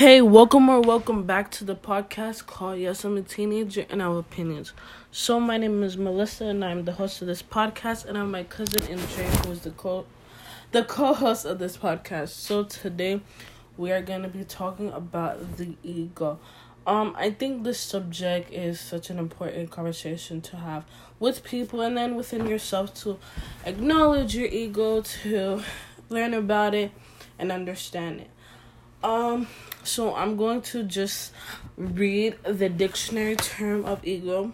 Hey, 0.00 0.22
welcome 0.22 0.70
or 0.70 0.80
welcome 0.80 1.24
back 1.24 1.50
to 1.50 1.64
the 1.66 1.76
podcast 1.76 2.46
called 2.46 2.78
Yes, 2.78 3.04
I'm 3.04 3.18
a 3.18 3.20
Teenager 3.20 3.84
and 3.90 4.00
Our 4.00 4.20
Opinions. 4.20 4.72
So, 5.12 5.38
my 5.38 5.58
name 5.58 5.82
is 5.82 5.98
Melissa 5.98 6.46
and 6.46 6.64
I'm 6.64 6.86
the 6.86 6.92
host 6.92 7.20
of 7.20 7.26
this 7.26 7.42
podcast, 7.42 8.06
and 8.06 8.16
I'm 8.16 8.30
my 8.30 8.44
cousin 8.44 8.80
MJ, 8.80 9.44
who 9.44 9.52
is 9.52 9.60
the 9.60 9.72
co 9.72 10.06
the 10.72 10.84
co-host 10.84 11.44
of 11.44 11.58
this 11.58 11.76
podcast. 11.76 12.28
So 12.30 12.64
today 12.64 13.20
we 13.76 13.92
are 13.92 14.00
gonna 14.00 14.28
be 14.28 14.42
talking 14.42 14.90
about 14.90 15.58
the 15.58 15.74
ego. 15.82 16.38
Um, 16.86 17.14
I 17.18 17.30
think 17.30 17.64
this 17.64 17.78
subject 17.78 18.50
is 18.54 18.80
such 18.80 19.10
an 19.10 19.18
important 19.18 19.70
conversation 19.70 20.40
to 20.40 20.56
have 20.56 20.86
with 21.18 21.44
people 21.44 21.82
and 21.82 21.94
then 21.98 22.16
within 22.16 22.46
yourself 22.46 22.94
to 23.02 23.18
acknowledge 23.66 24.34
your 24.34 24.48
ego, 24.48 25.02
to 25.02 25.62
learn 26.08 26.32
about 26.32 26.74
it 26.74 26.90
and 27.38 27.52
understand 27.52 28.22
it. 28.22 28.30
Um, 29.02 29.46
so 29.82 30.14
I'm 30.14 30.36
going 30.36 30.60
to 30.62 30.82
just 30.82 31.32
read 31.76 32.36
the 32.44 32.68
dictionary 32.68 33.36
term 33.36 33.84
of 33.84 34.04
ego. 34.04 34.52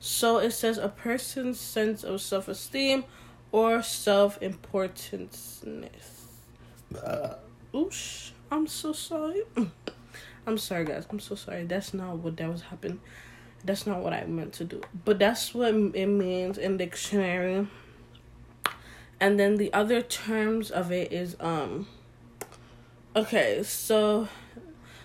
So 0.00 0.38
it 0.38 0.52
says 0.52 0.78
a 0.78 0.88
person's 0.88 1.60
sense 1.60 2.02
of 2.02 2.20
self 2.20 2.48
esteem 2.48 3.04
or 3.52 3.82
self 3.82 4.42
importance. 4.42 5.64
Uh, 6.94 7.34
oosh, 7.72 8.30
I'm 8.50 8.66
so 8.66 8.92
sorry. 8.92 9.42
I'm 10.46 10.58
sorry, 10.58 10.84
guys. 10.84 11.06
I'm 11.10 11.20
so 11.20 11.34
sorry. 11.34 11.64
That's 11.64 11.94
not 11.94 12.18
what 12.18 12.36
that 12.36 12.50
was 12.50 12.62
happening. 12.62 13.00
That's 13.64 13.86
not 13.86 14.00
what 14.00 14.12
I 14.12 14.24
meant 14.26 14.52
to 14.54 14.64
do. 14.64 14.80
But 15.04 15.18
that's 15.18 15.54
what 15.54 15.74
it 15.74 16.06
means 16.06 16.58
in 16.58 16.76
dictionary. 16.76 17.66
And 19.18 19.40
then 19.40 19.56
the 19.56 19.72
other 19.72 20.02
terms 20.02 20.70
of 20.70 20.90
it 20.90 21.12
is 21.12 21.36
um. 21.40 21.86
Okay, 23.16 23.62
so 23.62 24.28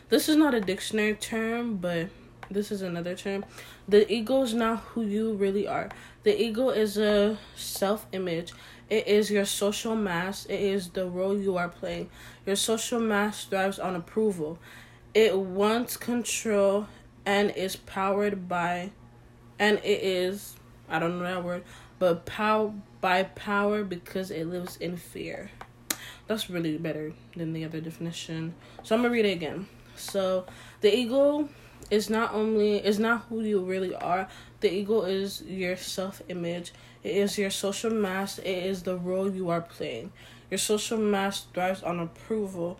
this 0.09 0.27
is 0.27 0.35
not 0.35 0.53
a 0.53 0.59
dictionary 0.59 1.13
term, 1.13 1.77
but 1.77 2.09
this 2.49 2.69
is 2.69 2.81
another 2.81 3.15
term. 3.15 3.45
The 3.87 4.11
ego 4.11 4.41
is 4.41 4.53
not 4.53 4.79
who 4.79 5.03
you 5.03 5.35
really 5.35 5.65
are. 5.65 5.87
The 6.23 6.37
ego 6.37 6.71
is 6.71 6.97
a 6.97 7.37
self 7.55 8.05
image. 8.11 8.51
It 8.89 9.07
is 9.07 9.31
your 9.31 9.45
social 9.45 9.95
mask. 9.95 10.49
It 10.49 10.59
is 10.59 10.89
the 10.89 11.07
role 11.07 11.39
you 11.39 11.55
are 11.55 11.69
playing. 11.69 12.09
Your 12.45 12.57
social 12.57 12.99
mask 12.99 13.49
thrives 13.49 13.79
on 13.79 13.95
approval. 13.95 14.59
It 15.13 15.37
wants 15.37 15.95
control 15.95 16.87
and 17.25 17.51
is 17.51 17.77
powered 17.77 18.49
by, 18.49 18.91
and 19.57 19.77
it 19.77 20.03
is, 20.03 20.57
I 20.89 20.99
don't 20.99 21.17
know 21.17 21.23
that 21.23 21.45
word, 21.45 21.63
but 21.97 22.25
power 22.25 22.73
by 22.99 23.23
power 23.23 23.85
because 23.85 24.31
it 24.31 24.47
lives 24.47 24.75
in 24.75 24.97
fear. 24.97 25.49
That's 26.27 26.49
really 26.49 26.77
better 26.77 27.13
than 27.35 27.53
the 27.53 27.65
other 27.65 27.81
definition. 27.81 28.53
So 28.83 28.95
I'm 28.95 29.01
gonna 29.01 29.13
read 29.13 29.25
it 29.25 29.31
again. 29.31 29.67
So 29.95 30.45
the 30.81 30.95
ego 30.95 31.49
is 31.89 32.09
not 32.09 32.33
only 32.33 32.77
is 32.77 32.99
not 32.99 33.25
who 33.29 33.41
you 33.41 33.59
really 33.63 33.93
are. 33.93 34.27
The 34.61 34.71
ego 34.71 35.03
is 35.03 35.41
your 35.41 35.75
self 35.75 36.21
image. 36.29 36.71
It 37.03 37.15
is 37.15 37.37
your 37.37 37.49
social 37.49 37.91
mask. 37.91 38.39
It 38.39 38.63
is 38.63 38.83
the 38.83 38.97
role 38.97 39.29
you 39.29 39.49
are 39.49 39.61
playing. 39.61 40.11
Your 40.49 40.57
social 40.57 40.97
mask 40.97 41.53
thrives 41.53 41.83
on 41.83 41.99
approval. 41.99 42.79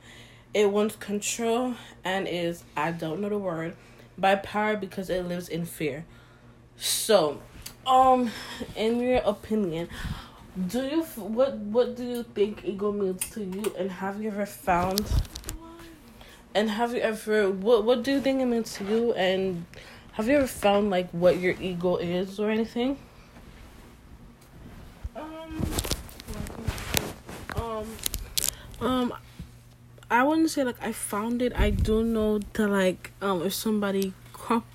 It 0.54 0.72
wants 0.72 0.96
control 0.96 1.76
and 2.04 2.28
is 2.28 2.64
I 2.76 2.92
don't 2.92 3.22
know 3.22 3.30
the 3.30 3.38
word 3.38 3.76
by 4.18 4.36
power 4.36 4.76
because 4.76 5.10
it 5.10 5.26
lives 5.28 5.50
in 5.50 5.66
fear. 5.66 6.06
So, 6.78 7.42
um, 7.86 8.32
in 8.76 9.00
your 9.00 9.22
opinion, 9.24 9.90
do 10.68 10.86
you 10.86 11.04
what 11.16 11.56
what 11.58 11.96
do 11.96 12.04
you 12.04 12.24
think 12.24 12.66
ego 12.66 12.92
means 12.92 13.30
to 13.32 13.44
you, 13.44 13.74
and 13.78 13.90
have 13.90 14.22
you 14.22 14.30
ever 14.30 14.46
found 14.46 15.02
and 16.54 16.70
have 16.70 16.94
you 16.94 17.00
ever 17.00 17.50
what 17.50 17.86
what 17.86 18.04
do 18.04 18.12
you 18.12 18.20
think 18.20 18.42
it 18.42 18.46
means 18.46 18.74
to 18.74 18.84
you 18.84 19.14
and 19.14 19.66
have 20.14 20.28
you 20.28 20.36
ever 20.36 20.48
found 20.48 20.90
like 20.90 21.10
what 21.12 21.40
your 21.40 21.56
ego 21.62 21.96
is 21.96 22.38
or 22.40 22.52
anything? 22.52 22.98
Um 25.16 25.62
um 27.56 27.86
um 28.82 29.14
I 30.10 30.24
wouldn't 30.24 30.50
say 30.50 30.66
like 30.66 30.82
I 30.82 30.92
found 30.92 31.42
it. 31.42 31.54
I 31.56 31.70
do 31.70 32.04
know 32.04 32.40
that 32.40 32.68
like 32.68 33.12
um 33.22 33.42
if 33.44 33.54
somebody 33.54 34.14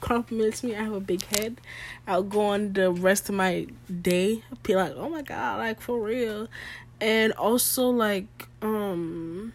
compliments 0.00 0.62
me, 0.62 0.74
I 0.74 0.84
have 0.84 0.92
a 0.92 1.00
big 1.00 1.24
head. 1.36 1.60
I'll 2.06 2.22
go 2.22 2.46
on 2.46 2.72
the 2.72 2.90
rest 2.90 3.28
of 3.28 3.34
my 3.34 3.66
day, 4.02 4.42
be 4.62 4.74
like, 4.74 4.94
oh 4.96 5.08
my 5.08 5.22
god, 5.22 5.58
like 5.58 5.80
for 5.80 5.98
real, 5.98 6.48
and 7.00 7.32
also 7.34 7.90
like 7.90 8.48
um 8.62 9.52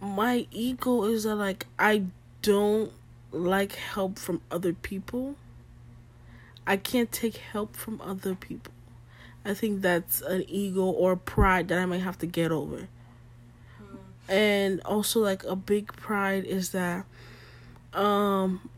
my 0.00 0.46
ego 0.50 1.04
is 1.04 1.24
that 1.24 1.36
like 1.36 1.66
I 1.78 2.04
don't 2.42 2.92
like 3.32 3.72
help 3.72 4.18
from 4.18 4.40
other 4.50 4.72
people. 4.72 5.36
I 6.66 6.76
can't 6.76 7.12
take 7.12 7.36
help 7.36 7.76
from 7.76 8.00
other 8.00 8.34
people. 8.34 8.72
I 9.44 9.54
think 9.54 9.82
that's 9.82 10.20
an 10.20 10.44
ego 10.48 10.84
or 10.84 11.14
pride 11.14 11.68
that 11.68 11.78
I 11.78 11.86
might 11.86 12.00
have 12.00 12.18
to 12.18 12.26
get 12.26 12.50
over. 12.50 12.88
Hmm. 13.78 13.96
And 14.28 14.80
also 14.80 15.20
like 15.20 15.44
a 15.44 15.54
big 15.54 15.92
pride 15.92 16.44
is 16.44 16.70
that 16.70 17.06
um 17.96 18.68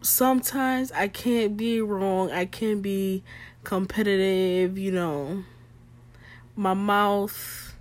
sometimes 0.00 0.92
I 0.92 1.08
can't 1.08 1.56
be 1.56 1.80
wrong. 1.80 2.30
I 2.30 2.44
can't 2.44 2.82
be 2.82 3.22
competitive, 3.64 4.78
you 4.78 4.92
know. 4.92 5.44
My 6.56 6.74
mouth 6.74 7.74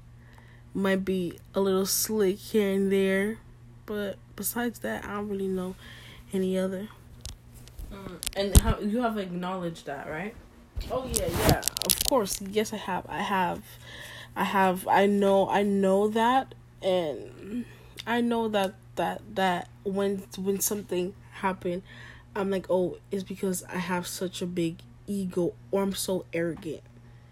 might 0.74 1.06
be 1.06 1.38
a 1.54 1.60
little 1.60 1.86
slick 1.86 2.38
here 2.38 2.72
and 2.72 2.92
there, 2.92 3.38
but 3.86 4.18
besides 4.36 4.80
that, 4.80 5.06
I 5.06 5.14
don't 5.14 5.30
really 5.30 5.48
know 5.48 5.76
any 6.32 6.58
other. 6.58 6.88
Mm, 7.92 8.22
and 8.36 8.58
how 8.62 8.80
you 8.80 9.02
have 9.02 9.18
acknowledged 9.18 9.86
that, 9.86 10.10
right? 10.10 10.34
Oh 10.90 11.08
yeah, 11.14 11.28
yeah. 11.28 11.62
Of 11.86 12.04
course, 12.10 12.42
yes, 12.42 12.74
I 12.74 12.78
have. 12.78 13.06
I 13.08 13.22
have. 13.22 13.62
I 14.36 14.44
have. 14.46 14.88
I 14.88 15.06
know. 15.06 15.48
I 15.48 15.62
know 15.62 16.08
that, 16.08 16.56
and 16.82 17.66
I 18.08 18.22
know 18.22 18.48
that 18.48 18.74
that 18.96 19.22
that 19.36 19.70
when 19.84 20.24
when 20.38 20.60
something 20.60 21.14
happened, 21.32 21.84
I'm 22.36 22.50
like, 22.50 22.68
oh, 22.70 22.98
it's 23.12 23.24
because 23.24 23.64
I 23.64 23.78
have 23.78 24.08
such 24.08 24.42
a 24.42 24.46
big 24.46 24.78
ego, 25.08 25.54
or 25.72 25.84
I'm 25.84 25.94
so 25.94 26.26
arrogant. 26.34 26.82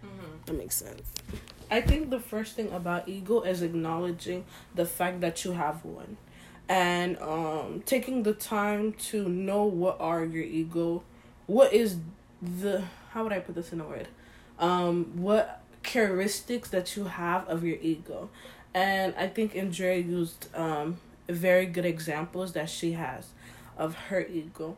Mm-hmm. 0.06 0.46
That 0.46 0.54
makes 0.54 0.76
sense. 0.76 1.12
I 1.70 1.80
think 1.80 2.10
the 2.10 2.20
first 2.20 2.56
thing 2.56 2.70
about 2.72 3.08
ego 3.08 3.42
is 3.42 3.62
acknowledging 3.62 4.44
the 4.76 4.86
fact 4.86 5.22
that 5.22 5.46
you 5.46 5.54
have 5.54 5.86
one 5.86 6.18
and 6.68 7.18
um 7.20 7.84
taking 7.86 8.24
the 8.24 8.34
time 8.34 8.94
to 8.94 9.28
know 9.28 9.64
what 9.64 9.98
are 10.00 10.24
your 10.24 10.44
ego 10.44 11.04
what 11.48 11.74
is 11.74 11.98
the 12.42 12.84
how 13.12 13.24
would 13.24 13.34
I 13.34 13.40
put 13.40 13.56
this 13.56 13.74
in 13.74 13.82
a 13.82 13.86
word 13.86 14.08
um 14.60 15.12
what 15.16 15.62
characteristics 15.84 16.70
that 16.70 16.96
you 16.96 17.06
have 17.06 17.48
of 17.50 17.64
your 17.64 17.78
ego 17.82 18.30
and 18.74 19.14
I 19.18 19.28
think 19.28 19.56
Andrea 19.56 19.98
used 19.98 20.48
um 20.56 20.98
very 21.34 21.66
good 21.66 21.86
examples 21.86 22.54
that 22.54 22.70
she 22.70 22.94
has 22.94 23.30
of 23.78 23.96
her 23.96 24.26
ego. 24.26 24.76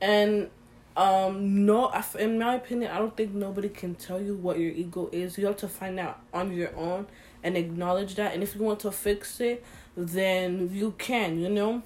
And 0.00 0.50
um 0.96 1.66
no 1.66 1.92
in 2.18 2.38
my 2.38 2.54
opinion 2.54 2.90
i 2.90 2.96
don't 2.96 3.14
think 3.14 3.30
nobody 3.34 3.68
can 3.68 3.94
tell 3.94 4.18
you 4.20 4.34
what 4.34 4.58
your 4.58 4.70
ego 4.70 5.10
is. 5.12 5.36
You 5.36 5.46
have 5.46 5.58
to 5.58 5.68
find 5.68 6.00
out 6.00 6.20
on 6.32 6.52
your 6.52 6.74
own 6.74 7.06
and 7.42 7.56
acknowledge 7.56 8.14
that. 8.14 8.32
And 8.32 8.42
if 8.42 8.54
you 8.54 8.62
want 8.62 8.80
to 8.80 8.90
fix 8.90 9.40
it 9.40 9.64
then 9.96 10.70
you 10.72 10.94
can 10.98 11.38
you 11.38 11.48
know? 11.48 11.82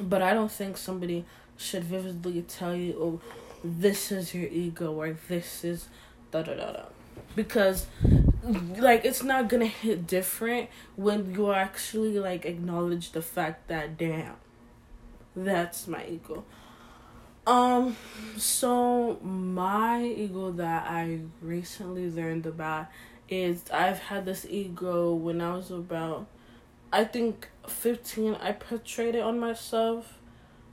But 0.00 0.22
i 0.22 0.34
don't 0.34 0.50
think 0.50 0.76
somebody 0.76 1.24
should 1.56 1.84
vividly 1.84 2.42
tell 2.42 2.74
you 2.74 2.96
oh 3.00 3.20
this 3.64 4.12
is 4.12 4.34
your 4.34 4.48
ego 4.48 4.92
or 4.92 5.16
this 5.28 5.64
is 5.64 5.88
da 6.30 6.42
da 6.42 6.54
da 6.54 6.72
da. 6.72 6.82
Because 7.34 7.86
like 8.44 9.04
it's 9.04 9.22
not 9.22 9.48
gonna 9.48 9.66
hit 9.66 10.06
different 10.06 10.68
when 10.94 11.34
you 11.34 11.52
actually 11.52 12.18
like 12.18 12.44
acknowledge 12.44 13.12
the 13.12 13.22
fact 13.22 13.68
that 13.68 13.96
damn 13.96 14.34
that's 15.34 15.88
my 15.88 16.06
ego 16.06 16.44
um, 17.46 17.96
so 18.36 19.20
my 19.22 20.02
ego 20.02 20.50
that 20.50 20.90
I 20.90 21.20
recently 21.40 22.10
learned 22.10 22.44
about 22.44 22.88
is 23.28 23.62
I've 23.72 24.00
had 24.00 24.24
this 24.24 24.44
ego 24.50 25.14
when 25.14 25.40
I 25.40 25.56
was 25.56 25.70
about, 25.70 26.26
I 26.92 27.04
think, 27.04 27.48
15. 27.68 28.34
I 28.34 28.50
portrayed 28.50 29.14
it 29.14 29.20
on 29.22 29.38
myself. 29.38 30.18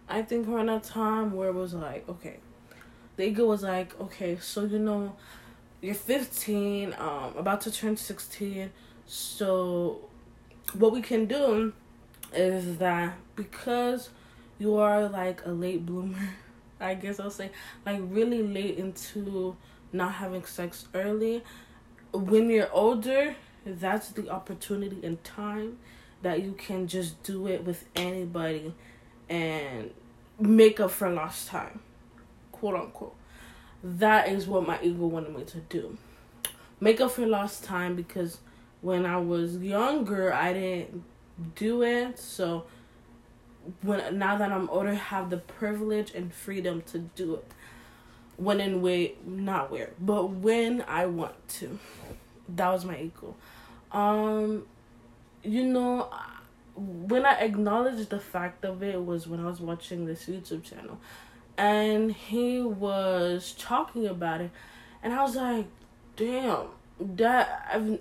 I 0.09 0.24
think 0.24 0.48
around 0.48 0.66
that 0.68 0.83
time 0.83 1.33
where 1.33 1.50
it 1.50 1.54
was 1.54 1.75
like, 1.75 2.09
okay, 2.09 2.38
the 3.18 3.27
ego 3.27 3.45
was 3.45 3.62
like, 3.62 4.00
okay, 4.01 4.39
so 4.42 4.63
you 4.63 4.80
know, 4.80 5.16
you're 5.83 5.95
15, 5.95 6.95
um, 6.97 7.33
about 7.38 7.62
to 7.62 7.71
turn 7.71 7.97
16, 7.97 8.71
so 9.06 10.00
what 10.77 10.91
we 10.91 11.01
can 11.01 11.25
do 11.25 11.74
is 12.33 12.77
that 12.77 13.15
because 13.35 14.09
you 14.57 14.77
are 14.77 15.07
like 15.07 15.45
a 15.45 15.51
late 15.51 15.85
bloomer 15.85 16.30
I 16.83 16.95
guess 16.95 17.19
I'll 17.19 17.31
say, 17.31 17.50
like 17.85 18.01
really 18.03 18.44
late 18.44 18.77
into 18.77 19.56
not 19.91 20.13
having 20.13 20.44
sex 20.44 20.88
early. 20.94 21.44
When 22.12 22.50
you're 22.50 22.71
older, 22.71 23.35
that's 23.65 24.09
the 24.09 24.30
opportunity 24.30 25.00
and 25.03 25.24
time 25.24 25.77
that 26.21 26.44
you 26.44 26.53
can 26.53 26.88
just 26.88 27.21
do 27.24 27.47
it 27.47 27.63
with 27.63 27.85
anybody 27.95 28.74
and 29.30 29.91
make 30.39 30.80
up 30.80 30.91
for 30.91 31.09
lost 31.09 31.47
time, 31.47 31.80
quote 32.51 32.75
unquote. 32.75 33.15
That 33.83 34.30
is 34.30 34.47
what 34.47 34.65
my 34.65 34.80
ego 34.81 35.06
wanted 35.07 35.35
me 35.35 35.44
to 35.44 35.59
do. 35.59 35.97
Make 36.80 37.01
up 37.01 37.12
for 37.12 37.25
lost 37.25 37.63
time 37.63 37.95
because 37.95 38.39
when 38.81 39.06
I 39.06 39.18
was 39.18 39.57
younger, 39.57 40.33
I 40.33 40.53
didn't 40.53 41.03
do 41.56 41.83
it. 41.83 42.18
So 42.18 42.65
when 43.81 44.18
now 44.18 44.38
that 44.38 44.51
I'm 44.51 44.69
older, 44.69 44.94
have 44.94 45.30
the 45.30 45.38
privilege 45.38 46.13
and 46.13 46.33
freedom 46.33 46.81
to 46.88 47.00
do 47.00 47.35
it. 47.35 47.51
When 48.38 48.59
in 48.59 48.81
way 48.81 49.15
not 49.25 49.71
where, 49.71 49.91
but 50.00 50.30
when 50.30 50.83
I 50.88 51.06
want 51.06 51.47
to. 51.59 51.80
That 52.50 52.69
was 52.69 52.83
my 52.83 53.00
ego. 53.00 53.35
Um, 53.91 54.65
you 55.44 55.63
know, 55.63 56.09
when 56.75 57.25
I 57.25 57.39
acknowledged 57.39 58.09
the 58.09 58.19
fact 58.19 58.65
of 58.65 58.81
it 58.81 59.03
was 59.06 59.27
when 59.27 59.39
I 59.39 59.45
was 59.45 59.62
watching 59.62 60.06
this 60.06 60.25
YouTube 60.25 60.63
channel, 60.63 61.00
and 61.57 62.11
he 62.11 62.61
was 62.61 63.55
talking 63.57 64.07
about 64.07 64.41
it, 64.41 64.51
and 65.01 65.13
I 65.13 65.21
was 65.23 65.35
like, 65.35 65.67
damn, 66.15 66.67
that 67.00 67.69
I've 67.73 68.00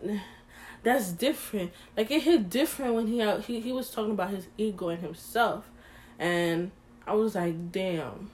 that's 0.83 1.13
different. 1.13 1.73
Like 1.97 2.11
it 2.11 2.23
hit 2.23 2.51
different 2.51 2.95
when 2.95 3.07
he 3.07 3.21
uh, 3.23 3.41
he 3.41 3.61
he 3.61 3.73
was 3.73 3.91
talking 3.91 4.13
about 4.13 4.31
his 4.31 4.47
ego 4.59 4.89
and 4.89 5.01
himself, 5.01 5.71
and 6.19 6.71
I 7.07 7.15
was 7.15 7.35
like, 7.35 7.73
damn, 7.73 8.31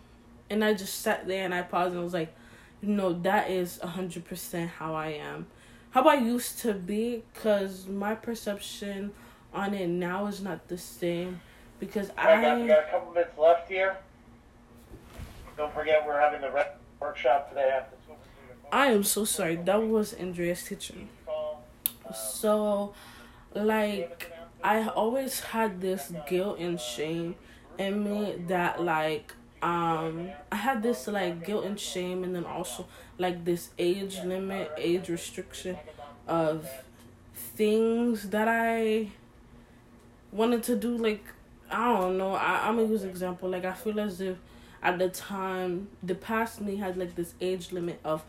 and 0.50 0.64
I 0.64 0.74
just 0.74 1.00
sat 1.00 1.26
there 1.26 1.44
and 1.44 1.54
I 1.54 1.62
paused 1.62 1.92
and 1.92 2.00
i 2.00 2.04
was 2.04 2.14
like, 2.14 2.34
you 2.80 2.88
know, 2.88 3.12
that 3.12 3.50
is 3.50 3.78
a 3.82 3.88
hundred 3.88 4.24
percent 4.24 4.70
how 4.70 4.94
I 4.94 5.08
am, 5.08 5.46
how 5.90 6.04
I 6.08 6.14
used 6.14 6.60
to 6.60 6.74
be, 6.74 7.24
cause 7.34 7.86
my 7.86 8.14
perception 8.14 9.12
on 9.52 9.74
it 9.74 9.88
now 9.88 10.26
is 10.26 10.40
not 10.40 10.68
the 10.68 10.78
same, 10.78 11.40
because 11.80 12.10
I, 12.16 12.34
I 12.34 12.42
got, 12.42 12.68
got 12.68 12.88
a 12.88 12.90
couple 12.90 13.12
minutes 13.12 13.38
left 13.38 13.68
here. 13.68 13.98
Don't 15.58 15.74
forget 15.74 16.06
we're 16.06 16.20
having 16.20 16.40
the 16.40 16.66
workshop 17.00 17.48
today 17.48 17.68
after. 17.76 17.96
I 18.70 18.86
am 18.92 19.02
so 19.02 19.24
sorry. 19.24 19.56
That 19.56 19.82
was 19.82 20.12
Andrea's 20.12 20.62
teaching. 20.62 21.08
So, 22.14 22.94
like, 23.54 24.32
I 24.62 24.86
always 24.86 25.40
had 25.40 25.80
this 25.80 26.12
guilt 26.28 26.60
and 26.60 26.80
shame 26.80 27.34
in 27.76 28.04
me 28.04 28.36
that, 28.46 28.84
like, 28.84 29.34
um, 29.60 30.30
I 30.52 30.56
had 30.56 30.80
this, 30.80 31.08
like, 31.08 31.44
guilt 31.44 31.64
and 31.64 31.78
shame, 31.78 32.22
and 32.22 32.36
then 32.36 32.44
also, 32.44 32.86
like, 33.18 33.44
this 33.44 33.70
age 33.80 34.20
limit, 34.24 34.70
age 34.76 35.08
restriction 35.08 35.76
of 36.28 36.68
things 37.34 38.30
that 38.30 38.46
I 38.46 39.08
wanted 40.30 40.62
to 40.64 40.76
do. 40.76 40.96
Like, 40.96 41.24
I 41.68 41.94
don't 41.94 42.16
know. 42.16 42.34
I, 42.34 42.68
I'm 42.68 42.76
gonna 42.76 42.88
use 42.88 43.02
example. 43.02 43.48
Like, 43.48 43.64
I 43.64 43.72
feel 43.72 43.98
as 43.98 44.20
if 44.20 44.36
at 44.82 44.98
the 44.98 45.08
time, 45.08 45.88
the 46.02 46.14
past 46.14 46.60
me 46.60 46.76
had, 46.76 46.96
like, 46.96 47.14
this 47.14 47.34
age 47.40 47.72
limit 47.72 48.00
of, 48.04 48.24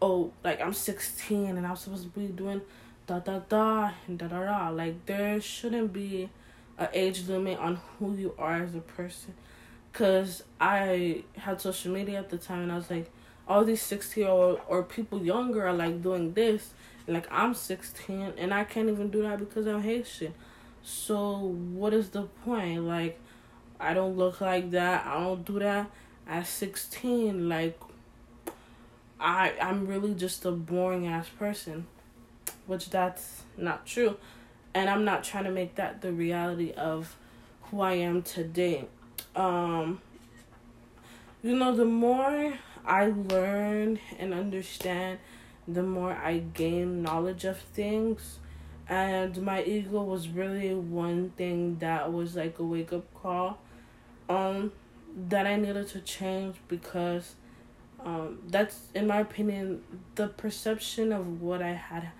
oh, 0.00 0.32
like, 0.44 0.60
I'm 0.60 0.72
16 0.72 1.56
and 1.56 1.66
I'm 1.66 1.76
supposed 1.76 2.04
to 2.04 2.18
be 2.18 2.26
doing 2.26 2.60
da 3.08 3.18
da 3.20 3.38
da 3.48 3.90
and 4.06 4.18
da 4.18 4.28
da 4.28 4.44
da. 4.44 4.68
Like 4.68 5.06
there 5.06 5.40
shouldn't 5.40 5.92
be 5.92 6.28
an 6.76 6.88
age 6.92 7.26
limit 7.26 7.58
on 7.58 7.80
who 7.98 8.14
you 8.14 8.34
are 8.38 8.62
as 8.62 8.74
a 8.74 8.80
person. 8.80 9.34
Cause 9.92 10.44
I 10.60 11.24
had 11.36 11.60
social 11.60 11.92
media 11.92 12.18
at 12.18 12.28
the 12.28 12.36
time 12.38 12.62
and 12.62 12.70
I 12.70 12.76
was 12.76 12.90
like, 12.90 13.10
all 13.48 13.64
these 13.64 13.82
sixteen 13.82 14.26
or 14.26 14.60
or 14.68 14.82
people 14.82 15.24
younger 15.24 15.66
are 15.66 15.72
like 15.72 16.02
doing 16.02 16.34
this. 16.34 16.74
Like 17.06 17.26
I'm 17.30 17.54
sixteen 17.54 18.34
and 18.36 18.52
I 18.52 18.64
can't 18.64 18.90
even 18.90 19.10
do 19.10 19.22
that 19.22 19.38
because 19.38 19.66
I'm 19.66 19.82
Haitian. 19.82 20.34
So 20.82 21.38
what 21.72 21.94
is 21.94 22.10
the 22.10 22.24
point? 22.44 22.84
Like 22.84 23.18
I 23.80 23.94
don't 23.94 24.16
look 24.16 24.40
like 24.40 24.70
that. 24.72 25.06
I 25.06 25.20
don't 25.20 25.44
do 25.44 25.58
that 25.60 25.90
at 26.26 26.46
sixteen. 26.46 27.48
Like 27.48 27.78
I 29.20 29.54
I'm 29.60 29.86
really 29.86 30.14
just 30.14 30.44
a 30.44 30.50
boring 30.50 31.06
ass 31.06 31.28
person 31.28 31.86
which 32.68 32.90
that's 32.90 33.42
not 33.56 33.84
true. 33.86 34.16
And 34.74 34.88
I'm 34.88 35.04
not 35.04 35.24
trying 35.24 35.44
to 35.44 35.50
make 35.50 35.74
that 35.76 36.02
the 36.02 36.12
reality 36.12 36.72
of 36.72 37.16
who 37.62 37.80
I 37.80 37.94
am 37.94 38.22
today. 38.22 38.84
Um, 39.34 40.00
you 41.42 41.56
know, 41.56 41.74
the 41.74 41.86
more 41.86 42.52
I 42.84 43.06
learn 43.06 43.98
and 44.18 44.34
understand, 44.34 45.18
the 45.66 45.82
more 45.82 46.12
I 46.12 46.38
gain 46.38 47.02
knowledge 47.02 47.44
of 47.44 47.58
things. 47.58 48.38
And 48.88 49.42
my 49.42 49.62
ego 49.64 50.02
was 50.02 50.28
really 50.28 50.74
one 50.74 51.30
thing 51.30 51.78
that 51.78 52.12
was 52.12 52.36
like 52.36 52.58
a 52.58 52.64
wake 52.64 52.92
up 52.92 53.12
call 53.14 53.58
um, 54.28 54.72
that 55.28 55.46
I 55.46 55.56
needed 55.56 55.88
to 55.88 56.00
change 56.00 56.56
because 56.68 57.34
um, 58.04 58.38
that's, 58.48 58.80
in 58.94 59.06
my 59.06 59.20
opinion, 59.20 59.82
the 60.14 60.28
perception 60.28 61.12
of 61.12 61.40
what 61.40 61.62
I 61.62 61.72
had 61.72 62.10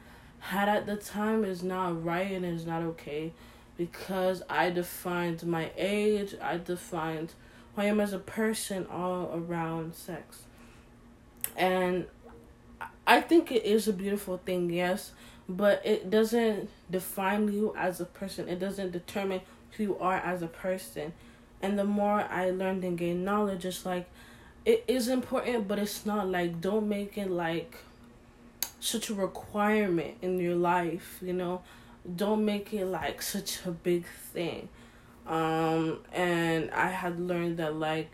had 0.41 0.69
at 0.69 0.87
the 0.87 0.97
time 0.97 1.45
is 1.45 1.63
not 1.63 2.05
right 2.05 2.31
and 2.31 2.45
is 2.45 2.67
not 2.67 2.83
okay 2.83 3.33
because 3.77 4.43
I 4.51 4.71
defined 4.71 5.45
my 5.47 5.71
age, 5.77 6.35
I 6.43 6.59
defined 6.59 7.33
who 7.75 7.83
I 7.83 7.85
am 7.87 8.01
as 8.01 8.13
a 8.13 8.19
person 8.19 8.87
all 8.91 9.31
around 9.33 9.95
sex. 9.95 10.43
And 11.57 12.07
I 13.07 13.21
think 13.21 13.53
it 13.53 13.65
is 13.65 13.89
a 13.89 13.93
beautiful 13.93 14.39
thing, 14.39 14.71
yes, 14.71 15.13
but 15.49 15.85
it 15.85 16.11
doesn't 16.11 16.71
define 16.91 17.53
you 17.53 17.75
as 17.77 18.01
a 18.01 18.05
person. 18.05 18.49
It 18.49 18.59
doesn't 18.59 18.91
determine 18.91 19.41
who 19.73 19.83
you 19.85 19.99
are 19.99 20.17
as 20.17 20.43
a 20.43 20.49
person. 20.49 21.13
And 21.61 21.79
the 21.79 21.85
more 21.85 22.21
I 22.31 22.51
learned 22.51 22.85
and 22.85 22.97
gained 22.97 23.25
knowledge, 23.25 23.65
it's 23.65 23.85
like 23.85 24.09
it 24.65 24.85
is 24.87 25.09
important, 25.09 25.67
but 25.67 25.79
it's 25.79 26.05
not 26.07 26.29
like 26.29 26.61
don't 26.61 26.89
make 26.89 27.17
it 27.19 27.31
like 27.31 27.77
such 28.81 29.11
a 29.11 29.15
requirement 29.15 30.17
in 30.23 30.39
your 30.39 30.55
life, 30.55 31.19
you 31.23 31.33
know. 31.33 31.63
Don't 32.17 32.45
make 32.45 32.73
it 32.73 32.87
like 32.87 33.21
such 33.23 33.65
a 33.67 33.71
big 33.71 34.05
thing. 34.33 34.69
Um 35.27 35.99
and 36.13 36.71
I 36.71 36.89
had 36.89 37.21
learned 37.21 37.59
that 37.59 37.75
like 37.75 38.11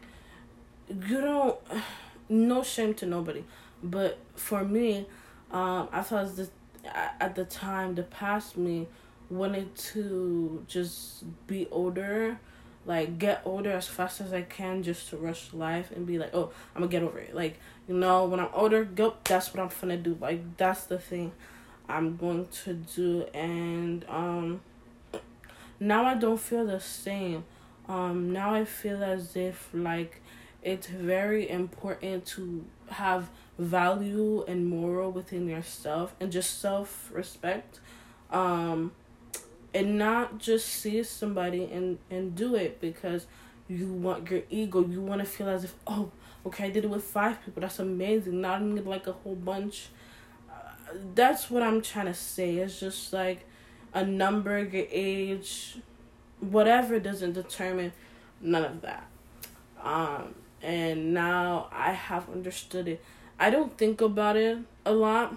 you 0.89 1.21
don't 1.21 1.59
no 2.29 2.63
shame 2.63 2.95
to 2.95 3.07
nobody. 3.07 3.45
But 3.83 4.19
for 4.35 4.65
me, 4.65 5.07
um 5.51 5.89
I 5.93 6.03
thought 6.03 6.35
the 6.37 6.49
at 6.85 7.35
the 7.35 7.45
time 7.45 7.95
the 7.95 8.03
past 8.03 8.57
me 8.57 8.87
wanted 9.31 9.75
to 9.75 10.65
just 10.69 11.25
be 11.47 11.67
older 11.71 12.39
like 12.87 13.19
get 13.19 13.43
older 13.45 13.71
as 13.71 13.89
fast 13.89 14.21
as 14.21 14.33
I 14.33 14.43
can 14.43 14.83
just 14.83 15.09
to 15.11 15.17
rush 15.17 15.53
life 15.53 15.91
and 15.91 16.07
be 16.07 16.19
like, 16.19 16.35
oh, 16.35 16.51
I'm 16.75 16.83
gonna 16.83 16.91
get 16.91 17.03
over 17.03 17.19
it. 17.19 17.35
Like, 17.35 17.59
you 17.89 17.95
know, 17.95 18.25
when 18.27 18.41
I'm 18.41 18.51
older, 18.53 18.85
go 18.85 19.15
that's 19.25 19.55
what 19.55 19.63
I'm 19.63 19.71
gonna 19.81 19.97
do. 19.97 20.17
Like 20.21 20.57
that's 20.57 20.85
the 20.85 20.99
thing 20.99 21.33
I'm 21.89 22.17
going 22.17 22.47
to 22.65 22.75
do 22.75 23.25
and 23.35 24.05
um 24.09 24.61
now 25.81 26.05
I 26.05 26.15
don't 26.15 26.41
feel 26.41 26.67
the 26.67 26.81
same. 26.81 27.45
Um 27.89 28.33
now 28.33 28.55
I 28.55 28.65
feel 28.65 29.03
as 29.03 29.37
if 29.37 29.71
like 29.73 30.23
it's 30.63 30.87
very 30.87 31.49
important 31.49 32.27
to 32.27 32.65
have 32.89 33.29
value 33.59 34.45
and 34.49 34.67
moral 34.67 35.11
within 35.11 35.49
yourself 35.49 36.15
and 36.21 36.31
just 36.31 36.61
self 36.61 37.11
respect. 37.13 37.81
Um 38.31 38.93
and 39.75 39.99
not 39.99 40.39
just 40.39 40.69
see 40.69 41.03
somebody 41.03 41.65
and 41.65 41.99
and 42.09 42.35
do 42.37 42.55
it 42.55 42.81
because 42.81 43.27
you 43.69 43.93
want 43.93 44.31
your 44.31 44.43
ego. 44.49 44.87
You 44.87 45.01
want 45.01 45.21
to 45.21 45.27
feel 45.27 45.49
as 45.49 45.65
if 45.65 45.75
oh 45.87 46.11
okay 46.47 46.67
i 46.67 46.71
did 46.71 46.85
it 46.85 46.91
with 46.91 47.03
five 47.03 47.45
people. 47.45 47.61
That's 47.61 47.81
amazing. 47.81 48.41
Not 48.41 48.63
even 48.63 48.85
like 48.85 49.07
a 49.07 49.13
whole 49.13 49.35
bunch. 49.35 49.89
Uh, 50.49 50.55
that's 51.15 51.51
what 51.51 51.63
i'm 51.63 51.83
trying 51.83 52.07
to 52.07 52.15
say. 52.15 52.57
It's 52.57 52.79
just 52.79 53.13
like 53.13 53.47
a 53.93 54.05
number 54.05 54.59
your 54.59 54.87
age 54.91 55.77
whatever 56.41 56.99
doesn't 57.01 57.33
determine 57.33 57.93
none 58.41 58.65
of 58.65 58.81
that. 58.83 59.07
Um 59.83 60.35
and 60.63 61.13
now 61.13 61.69
i 61.73 61.93
have 61.93 62.31
understood 62.31 62.87
it. 62.87 63.03
I 63.39 63.51
don't 63.51 63.77
think 63.77 64.01
about 64.01 64.37
it 64.37 64.59
a 64.87 64.93
lot. 64.93 65.35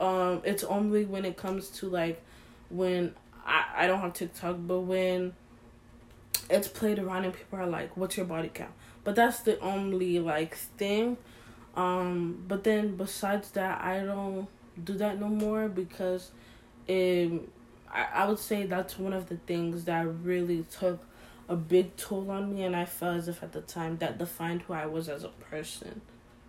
Um 0.00 0.40
it's 0.44 0.64
only 0.64 1.04
when 1.04 1.24
it 1.26 1.36
comes 1.36 1.68
to 1.80 1.88
like 1.88 2.22
when 2.70 3.14
I, 3.44 3.64
I 3.76 3.86
don't 3.86 4.00
have 4.00 4.12
TikTok, 4.14 4.56
but 4.60 4.80
when 4.80 5.34
it's 6.50 6.68
played 6.68 6.98
around 6.98 7.24
and 7.24 7.34
people 7.34 7.58
are 7.58 7.66
like, 7.66 7.96
"What's 7.96 8.16
your 8.16 8.26
body 8.26 8.50
count?" 8.52 8.72
But 9.02 9.16
that's 9.16 9.40
the 9.40 9.58
only 9.60 10.18
like 10.18 10.56
thing. 10.56 11.16
Um, 11.76 12.44
but 12.46 12.64
then 12.64 12.96
besides 12.96 13.50
that, 13.52 13.82
I 13.82 14.00
don't 14.00 14.48
do 14.82 14.94
that 14.94 15.20
no 15.20 15.28
more 15.28 15.68
because 15.68 16.30
it. 16.86 17.48
I, 17.92 18.06
I 18.12 18.26
would 18.26 18.38
say 18.38 18.66
that's 18.66 18.98
one 18.98 19.12
of 19.12 19.28
the 19.28 19.36
things 19.36 19.84
that 19.84 20.06
really 20.22 20.64
took 20.64 21.00
a 21.48 21.56
big 21.56 21.96
toll 21.96 22.30
on 22.30 22.54
me, 22.54 22.62
and 22.64 22.74
I 22.74 22.86
felt 22.86 23.16
as 23.16 23.28
if 23.28 23.42
at 23.42 23.52
the 23.52 23.60
time 23.60 23.98
that 23.98 24.18
defined 24.18 24.62
who 24.62 24.72
I 24.72 24.86
was 24.86 25.08
as 25.08 25.24
a 25.24 25.28
person, 25.28 26.00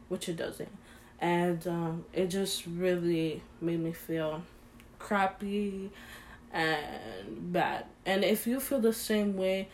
which 0.08 0.30
it 0.30 0.38
doesn't, 0.38 0.72
and 1.20 1.68
um, 1.68 2.06
it 2.14 2.28
just 2.28 2.66
really 2.66 3.44
made 3.62 3.80
me 3.80 3.92
feel 3.92 4.44
crappy 4.98 5.92
and 6.56 7.54
bad. 7.54 7.86
And 8.06 8.24
if 8.24 8.48
you 8.48 8.60
feel 8.60 8.80
the 8.80 8.94
same 8.94 9.36
way, 9.38 9.68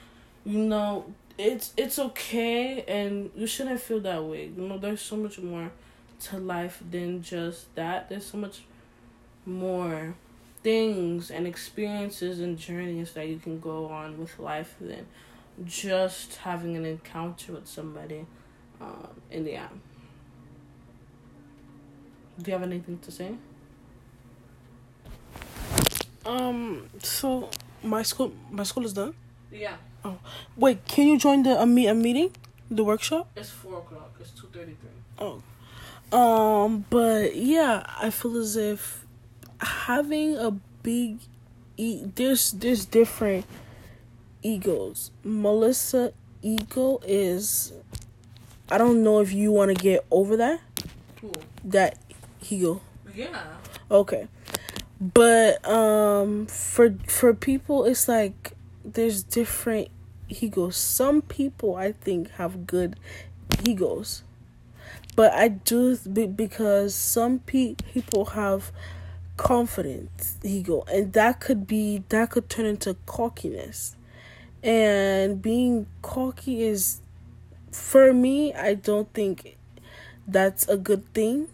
you 0.44 0.60
know, 0.60 1.06
it's 1.38 1.74
it's 1.78 2.00
okay 2.00 2.84
and 2.88 3.30
you 3.36 3.48
shouldn't 3.48 3.80
feel 3.80 4.00
that 4.02 4.24
way. 4.24 4.52
You 4.56 4.68
know, 4.68 4.78
there's 4.78 5.02
so 5.02 5.16
much 5.16 5.40
more 5.40 5.72
to 6.22 6.38
life 6.40 6.84
than 6.90 7.22
just 7.22 7.74
that. 7.76 8.10
There's 8.10 8.26
so 8.26 8.38
much 8.38 8.64
more 9.46 10.16
things 10.64 11.32
and 11.32 11.48
experiences 11.48 12.40
and 12.40 12.58
journeys 12.58 13.14
that 13.14 13.28
you 13.28 13.38
can 13.40 13.60
go 13.60 13.88
on 13.88 14.20
with 14.20 14.38
life 14.40 14.76
than 14.82 15.06
just 15.66 16.38
having 16.38 16.76
an 16.76 16.86
encounter 16.86 17.54
with 17.54 17.68
somebody 17.68 18.26
um, 18.80 19.08
in 19.32 19.44
the 19.44 19.56
app. 19.56 19.74
Do 22.42 22.50
you 22.52 22.54
have 22.54 22.64
anything 22.64 22.98
to 23.00 23.12
say? 23.12 23.36
Um. 26.25 26.90
So 27.01 27.50
my 27.84 28.04
school, 28.04 28.34
my 28.51 28.63
school 28.63 28.86
is 28.86 28.94
done. 28.94 29.13
Yeah. 29.51 29.75
Oh, 30.04 30.18
wait. 30.56 30.86
Can 30.88 31.08
you 31.08 31.18
join 31.18 31.44
the 31.44 31.60
a 31.62 31.66
meet 31.66 31.88
a 31.88 31.94
meeting, 31.96 32.32
the 32.70 32.84
workshop? 32.84 33.30
It's 33.36 33.50
four 33.50 33.80
o'clock. 33.80 34.13
It's 34.20 34.32
two 34.32 34.48
thirty 34.54 34.75
three. 34.80 34.90
Oh. 35.20 35.42
Um. 36.18 36.86
But 36.90 37.36
yeah, 37.36 37.84
I 38.00 38.10
feel 38.10 38.38
as 38.38 38.56
if 38.56 39.06
having 39.60 40.38
a 40.38 40.51
big, 40.84 41.20
e- 41.78 42.04
there's 42.16 42.51
there's 42.51 42.86
different 42.86 43.46
egos. 44.44 45.12
Melissa 45.24 46.13
ego 46.42 47.00
is. 47.06 47.74
I 48.70 48.78
don't 48.78 49.04
know 49.04 49.20
if 49.20 49.34
you 49.34 49.51
want 49.51 49.75
to 49.75 49.82
get 49.82 50.06
over 50.12 50.38
that. 50.38 50.62
Cool. 51.20 51.34
That 51.66 51.98
ego. 52.50 52.82
Yeah. 53.13 53.44
Okay. 53.90 54.28
But 55.01 55.67
um 55.67 56.46
for 56.46 56.93
for 57.08 57.34
people 57.34 57.86
it's 57.86 58.08
like 58.08 58.53
there's 58.86 59.24
different 59.24 59.88
egos. 60.29 60.77
Some 60.77 61.24
people 61.24 61.75
I 61.75 61.91
think 61.91 62.29
have 62.34 62.67
good 62.67 63.00
egos. 63.67 64.22
But 65.15 65.34
I 65.34 65.48
do 65.48 65.98
because 65.98 66.93
some 66.93 67.39
pe- 67.39 67.75
people 67.93 68.25
have 68.25 68.72
confidence 69.38 70.38
ego 70.43 70.84
and 70.88 71.13
that 71.13 71.39
could 71.39 71.65
be 71.65 72.03
that 72.10 72.29
could 72.29 72.48
turn 72.48 72.67
into 72.67 72.96
cockiness. 73.08 73.96
And 74.62 75.41
being 75.41 75.88
cocky 76.03 76.62
is 76.62 77.01
for 77.72 78.13
me 78.13 78.53
I 78.53 78.75
don't 78.75 79.12
think 79.13 79.58
that's 80.27 80.67
a 80.67 80.77
good 80.77 81.12
thing. 81.15 81.48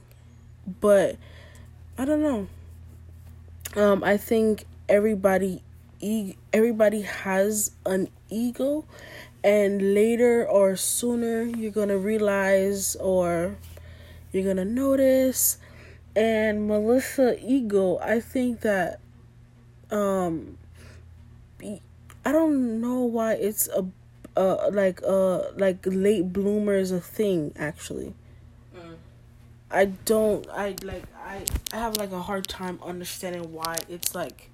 But 0.82 1.16
I 1.98 2.04
don't 2.04 2.22
know. 2.22 2.48
Um, 3.76 4.04
I 4.04 4.18
think 4.18 4.66
everybody, 4.90 5.62
e- 6.00 6.36
everybody 6.54 7.02
has 7.02 7.72
an 7.86 8.10
ego, 8.30 8.86
and 9.44 9.94
later 9.94 10.46
or 10.48 10.76
sooner 10.76 11.44
you're 11.44 11.72
gonna 11.72 11.98
realize 11.98 12.96
or 12.96 13.58
you're 14.32 14.44
gonna 14.44 14.66
notice. 14.66 15.58
And 16.16 16.68
Melissa 16.68 17.38
ego, 17.46 18.00
I 18.02 18.20
think 18.20 18.62
that, 18.62 19.00
um, 19.92 20.58
I 22.26 22.32
don't 22.32 22.82
know 22.82 23.02
why 23.02 23.34
it's 23.34 23.68
a, 23.70 23.86
uh, 24.36 24.70
like 24.72 25.02
uh, 25.06 25.52
like 25.56 25.80
late 25.86 26.32
bloomer 26.34 26.76
is 26.76 26.92
a 26.92 27.00
thing 27.00 27.54
actually. 27.58 28.14
I 29.70 29.86
don't 29.86 30.48
I 30.50 30.76
like 30.84 31.04
I 31.28 31.44
I 31.74 31.78
have 31.78 31.98
like 31.98 32.12
a 32.12 32.22
hard 32.22 32.48
time 32.48 32.80
understanding 32.84 33.52
why 33.52 33.76
it's 33.90 34.16
like 34.16 34.50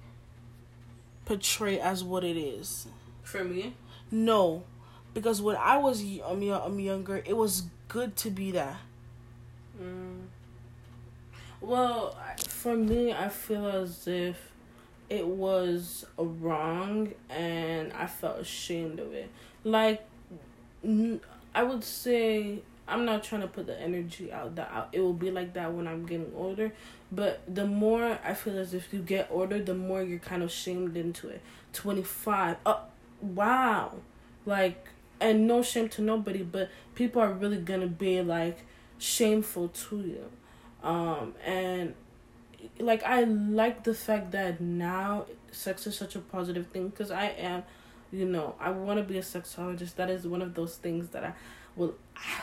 portrayed 1.24 1.80
as 1.80 2.02
what 2.04 2.24
it 2.24 2.36
is. 2.36 2.86
For 3.22 3.44
me. 3.44 3.74
No, 4.10 4.64
because 5.14 5.40
when 5.40 5.56
I 5.56 5.78
was 5.78 6.02
y- 6.02 6.20
I'm, 6.26 6.42
yo- 6.42 6.60
I'm 6.60 6.78
younger, 6.78 7.22
it 7.24 7.36
was 7.36 7.64
good 7.88 8.16
to 8.16 8.30
be 8.30 8.50
that. 8.52 8.76
Mm. 9.80 10.24
Well, 11.60 12.16
for 12.48 12.76
me, 12.76 13.12
I 13.12 13.28
feel 13.28 13.66
as 13.66 14.06
if 14.06 14.36
it 15.08 15.26
was 15.26 16.04
wrong, 16.18 17.12
and 17.30 17.92
I 17.94 18.06
felt 18.06 18.38
ashamed 18.40 18.98
of 19.00 19.12
it. 19.14 19.30
Like, 19.64 20.02
n- 20.84 21.20
I 21.54 21.62
would 21.62 21.84
say 21.84 22.60
I'm 22.86 23.04
not 23.04 23.24
trying 23.24 23.40
to 23.40 23.46
put 23.46 23.66
the 23.66 23.80
energy 23.80 24.32
out 24.32 24.56
that 24.56 24.88
it 24.92 25.00
will 25.00 25.14
be 25.14 25.30
like 25.30 25.54
that 25.54 25.72
when 25.72 25.86
I'm 25.88 26.04
getting 26.04 26.32
older, 26.36 26.72
but 27.10 27.40
the 27.52 27.66
more 27.66 28.18
I 28.24 28.34
feel 28.34 28.58
as 28.58 28.74
if 28.74 28.92
you 28.92 29.00
get 29.00 29.28
older, 29.30 29.62
the 29.62 29.74
more 29.74 30.02
you're 30.02 30.18
kind 30.18 30.42
of 30.42 30.50
shamed 30.52 30.96
into 30.96 31.28
it. 31.28 31.40
Twenty 31.72 32.02
five. 32.02 32.56
Oh, 32.66 32.80
wow, 33.20 33.94
like, 34.44 34.86
and 35.20 35.46
no 35.46 35.62
shame 35.62 35.88
to 35.90 36.02
nobody, 36.02 36.42
but 36.42 36.70
people 36.94 37.22
are 37.22 37.32
really 37.32 37.58
gonna 37.58 37.86
be 37.86 38.20
like 38.20 38.58
shameful 38.98 39.68
to 39.68 39.96
you 40.00 40.30
um 40.84 41.34
and 41.44 41.94
like 42.78 43.02
i 43.04 43.24
like 43.24 43.82
the 43.84 43.94
fact 43.94 44.30
that 44.32 44.60
now 44.60 45.24
sex 45.50 45.86
is 45.86 45.96
such 45.96 46.14
a 46.14 46.18
positive 46.18 46.66
thing 46.68 46.88
because 46.88 47.10
i 47.10 47.24
am 47.26 47.62
you 48.12 48.24
know 48.24 48.54
i 48.60 48.70
want 48.70 48.98
to 48.98 49.04
be 49.04 49.18
a 49.18 49.22
sexologist 49.22 49.96
that 49.96 50.10
is 50.10 50.26
one 50.26 50.42
of 50.42 50.54
those 50.54 50.76
things 50.76 51.08
that 51.08 51.24
i 51.24 51.32
will 51.76 51.94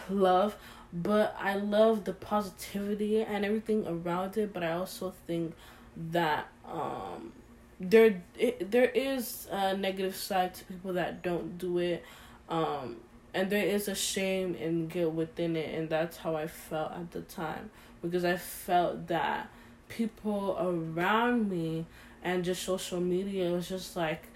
love 0.09 0.55
but 0.93 1.35
i 1.39 1.55
love 1.55 2.03
the 2.03 2.13
positivity 2.13 3.21
and 3.21 3.45
everything 3.45 3.85
around 3.87 4.35
it 4.37 4.53
but 4.53 4.63
i 4.63 4.71
also 4.71 5.13
think 5.27 5.53
that 5.95 6.47
um 6.65 7.31
there 7.79 8.21
it, 8.37 8.69
there 8.69 8.89
is 8.89 9.47
a 9.51 9.75
negative 9.75 10.15
side 10.15 10.53
to 10.53 10.63
people 10.65 10.93
that 10.93 11.21
don't 11.21 11.57
do 11.57 11.77
it 11.77 12.03
um 12.49 12.97
and 13.33 13.49
there 13.49 13.65
is 13.65 13.87
a 13.87 13.95
shame 13.95 14.55
and 14.59 14.89
guilt 14.89 15.13
within 15.13 15.55
it 15.55 15.73
and 15.73 15.89
that's 15.89 16.17
how 16.17 16.35
i 16.35 16.45
felt 16.45 16.91
at 16.91 17.11
the 17.11 17.21
time 17.21 17.69
because 18.01 18.25
i 18.25 18.35
felt 18.35 19.07
that 19.07 19.49
people 19.87 20.57
around 20.59 21.49
me 21.49 21.85
and 22.23 22.43
just 22.43 22.63
social 22.63 22.99
media 22.99 23.49
was 23.51 23.67
just 23.67 23.95
like 23.95 24.27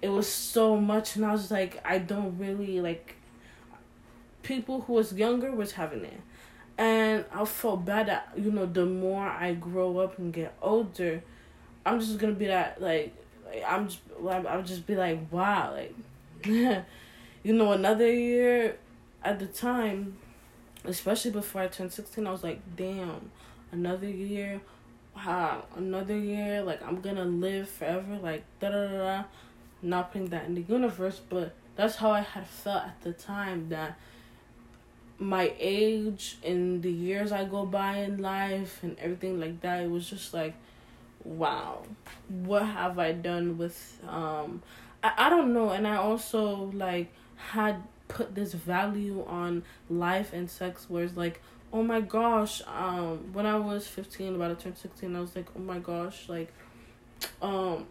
it 0.00 0.08
was 0.08 0.26
so 0.26 0.76
much 0.76 1.16
and 1.16 1.24
i 1.24 1.32
was 1.32 1.50
like 1.50 1.80
i 1.84 1.98
don't 1.98 2.38
really 2.38 2.80
like 2.80 3.16
people 4.42 4.82
who 4.82 4.94
was 4.94 5.12
younger 5.12 5.52
was 5.52 5.72
having 5.72 6.04
it 6.04 6.20
and 6.78 7.24
i 7.32 7.44
felt 7.44 7.84
bad 7.84 8.06
that 8.06 8.28
you 8.36 8.50
know 8.50 8.66
the 8.66 8.84
more 8.84 9.26
i 9.26 9.52
grow 9.54 9.98
up 9.98 10.18
and 10.18 10.32
get 10.32 10.54
older 10.62 11.22
i'm 11.84 12.00
just 12.00 12.18
gonna 12.18 12.32
be 12.32 12.46
that 12.46 12.80
like, 12.80 13.14
i'm 13.66 13.86
just 13.86 14.00
i'll 14.24 14.62
just 14.62 14.86
be 14.86 14.96
like 14.96 15.18
wow 15.30 15.72
like 15.72 15.94
you 17.42 17.52
know, 17.52 17.72
another 17.72 18.12
year 18.12 18.76
at 19.22 19.38
the 19.38 19.46
time, 19.46 20.16
especially 20.84 21.30
before 21.30 21.62
I 21.62 21.68
turned 21.68 21.92
16, 21.92 22.26
I 22.26 22.30
was 22.30 22.42
like, 22.42 22.60
damn, 22.76 23.30
another 23.70 24.08
year, 24.08 24.60
wow, 25.14 25.64
another 25.76 26.18
year, 26.18 26.62
like, 26.62 26.82
I'm 26.82 27.00
gonna 27.00 27.24
live 27.24 27.68
forever, 27.68 28.18
like, 28.20 28.44
da 28.60 28.70
da 28.70 28.88
da 28.88 28.98
da. 28.98 29.24
Not 29.82 30.12
putting 30.12 30.28
that 30.28 30.46
in 30.46 30.54
the 30.54 30.62
universe, 30.62 31.20
but 31.28 31.54
that's 31.76 31.96
how 31.96 32.10
I 32.10 32.20
had 32.20 32.46
felt 32.46 32.84
at 32.84 33.00
the 33.02 33.12
time 33.12 33.68
that 33.68 33.98
my 35.24 35.52
age 35.58 36.38
and 36.44 36.82
the 36.82 36.90
years 36.90 37.32
I 37.32 37.44
go 37.44 37.64
by 37.66 37.98
in 37.98 38.18
life 38.18 38.82
and 38.82 38.98
everything 38.98 39.40
like 39.40 39.60
that, 39.60 39.82
it 39.82 39.90
was 39.90 40.08
just 40.08 40.34
like, 40.34 40.54
wow, 41.24 41.82
what 42.28 42.64
have 42.64 42.98
I 42.98 43.12
done 43.12 43.58
with, 43.58 43.98
um, 44.08 44.62
I, 45.02 45.12
I 45.16 45.30
don't 45.30 45.52
know, 45.52 45.70
and 45.70 45.86
I 45.86 45.96
also, 45.96 46.70
like, 46.74 47.12
had 47.36 47.82
put 48.08 48.34
this 48.34 48.52
value 48.52 49.24
on 49.26 49.62
life 49.88 50.32
and 50.32 50.50
sex 50.50 50.88
where 50.88 51.02
it's 51.02 51.16
like 51.16 51.40
oh 51.72 51.82
my 51.82 52.00
gosh 52.00 52.60
um 52.66 53.32
when 53.32 53.46
i 53.46 53.56
was 53.56 53.86
15 53.86 54.34
about 54.34 54.58
to 54.58 54.64
turn 54.64 54.76
16 54.76 55.16
i 55.16 55.20
was 55.20 55.34
like 55.34 55.46
oh 55.56 55.60
my 55.60 55.78
gosh 55.78 56.28
like 56.28 56.52
um 57.40 57.86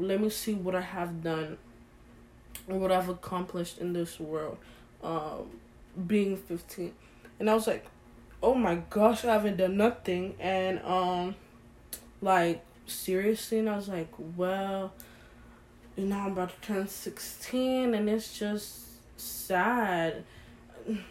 let 0.00 0.20
me 0.20 0.28
see 0.28 0.54
what 0.54 0.74
i 0.74 0.80
have 0.80 1.22
done 1.22 1.56
what 2.66 2.92
i've 2.92 3.08
accomplished 3.08 3.78
in 3.78 3.92
this 3.92 4.20
world. 4.20 4.58
Um 5.02 5.50
being 6.06 6.36
15 6.36 6.92
and 7.38 7.50
i 7.50 7.54
was 7.54 7.66
like 7.66 7.86
oh 8.42 8.54
my 8.54 8.76
gosh 8.88 9.24
i 9.24 9.32
haven't 9.32 9.56
done 9.56 9.76
nothing. 9.76 10.34
And 10.40 10.80
um 10.84 11.34
like 12.20 12.64
seriously? 12.86 13.58
And 13.58 13.70
i 13.70 13.76
was 13.76 13.88
like 13.88 14.12
well 14.36 14.92
you 15.96 16.06
know 16.06 16.16
i'm 16.16 16.32
about 16.32 16.50
to 16.50 16.66
turn 16.66 16.88
16 16.88 17.94
and 17.94 18.08
it's 18.08 18.38
just 18.38 18.86
sad. 19.18 20.24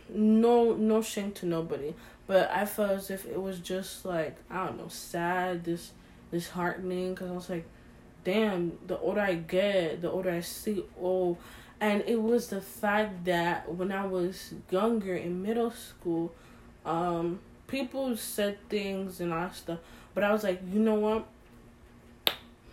No 0.10 0.74
no 0.76 1.02
shame 1.02 1.32
to 1.34 1.46
nobody. 1.46 1.94
But 2.28 2.50
i 2.52 2.66
felt 2.66 2.92
as 2.92 3.12
if 3.12 3.26
it 3.26 3.42
was 3.42 3.60
just 3.60 4.06
like 4.06 4.38
i 4.50 4.66
don't 4.66 4.78
know 4.78 4.88
sad 4.88 5.64
this 5.64 5.92
disheartening. 6.32 7.14
Because 7.14 7.30
i 7.30 7.34
was 7.34 7.50
like 7.50 7.66
damn 8.24 8.78
the 8.88 9.00
older 9.00 9.22
i 9.22 9.34
get 9.34 10.02
the 10.02 10.12
older 10.12 10.30
i 10.30 10.42
see 10.42 10.84
oh 11.02 11.38
and 11.82 12.04
it 12.06 12.22
was 12.22 12.48
the 12.48 12.62
fact 12.62 13.26
that 13.26 13.74
when 13.74 13.92
i 13.92 14.06
was 14.06 14.54
younger 14.70 15.16
in 15.16 15.42
middle 15.42 15.72
school 15.72 16.34
um 16.86 17.40
people 17.68 18.16
said 18.18 18.58
things 18.70 19.20
and 19.20 19.34
all 19.34 19.50
stuff 19.52 19.80
but 20.14 20.24
i 20.24 20.32
was 20.32 20.44
like 20.44 20.62
you 20.72 20.80
know 20.80 20.96
what 20.96 21.28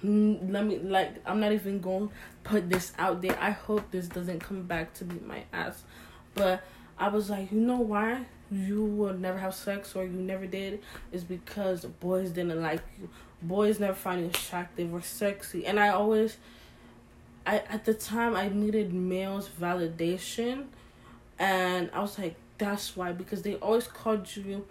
let 0.03 0.65
me 0.65 0.79
like 0.79 1.15
I'm 1.27 1.41
not 1.41 1.53
even 1.53 1.81
going 1.81 2.09
to 2.09 2.15
put 2.45 2.69
this 2.71 2.93
out 2.99 3.23
there. 3.23 3.37
I 3.41 3.51
hope 3.51 3.91
this 3.91 4.09
doesn't 4.09 4.41
come 4.41 4.63
back 4.63 4.95
to 4.95 5.05
beat 5.05 5.27
my 5.27 5.45
ass. 5.53 5.83
But 6.35 6.63
I 6.99 7.09
was 7.09 7.31
like, 7.31 7.51
you 7.51 7.61
know 7.61 7.81
why 7.81 8.27
you 8.51 8.85
will 8.85 9.15
never 9.15 9.39
have 9.39 9.55
sex 9.55 9.97
or 9.97 10.05
you 10.05 10.11
never 10.11 10.47
did 10.47 10.81
is 11.13 11.25
because 11.25 11.85
boys 11.85 12.31
didn't 12.31 12.63
like 12.63 12.83
you. 13.01 13.09
Boys 13.43 13.81
never 13.81 13.95
find 13.95 14.21
you 14.21 14.27
attractive 14.29 14.93
or 14.93 15.03
sexy. 15.03 15.67
And 15.67 15.81
I 15.81 15.89
always 15.89 16.37
I 17.47 17.59
at 17.69 17.85
the 17.85 17.95
time 17.95 18.35
I 18.35 18.49
needed 18.49 18.93
males 18.93 19.49
validation. 19.61 20.67
And 21.38 21.91
I 21.93 22.00
was 22.00 22.19
like, 22.19 22.35
that's 22.59 22.97
why 22.97 23.12
because 23.12 23.43
they 23.43 23.55
always 23.57 23.87
called 23.87 24.35
you 24.35 24.67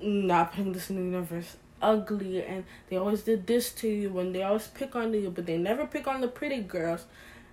not 0.00 0.52
putting 0.52 0.72
this 0.72 0.90
in 0.90 0.96
the 0.96 1.02
universe 1.02 1.56
ugly. 1.82 2.44
And 2.44 2.64
they 2.88 2.96
always 2.96 3.22
did 3.22 3.46
this 3.46 3.72
to 3.74 3.88
you 3.88 4.18
and 4.18 4.34
they 4.34 4.42
always 4.42 4.68
pick 4.68 4.96
on 4.96 5.12
you 5.12 5.30
but 5.30 5.46
they 5.46 5.58
never 5.58 5.86
pick 5.86 6.06
on 6.06 6.20
the 6.20 6.28
pretty 6.28 6.60
girls. 6.60 7.04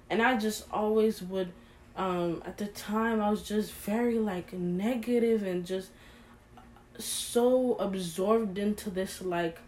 And 0.09 0.21
i 0.21 0.37
just 0.37 0.65
always 0.71 1.21
would 1.23 1.51
um 1.95 2.41
at 2.45 2.57
the 2.57 2.67
time 2.67 3.21
i 3.21 3.29
was 3.29 3.43
just 3.43 3.71
very 3.71 4.17
like 4.19 4.51
negative 4.53 5.43
and 5.43 5.65
just 5.65 5.89
so 6.97 7.75
absorbed 7.75 8.57
into 8.57 8.89
this 8.89 9.21
like 9.21 9.59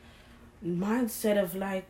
mindset 0.66 1.42
of 1.42 1.56
like 1.56 1.88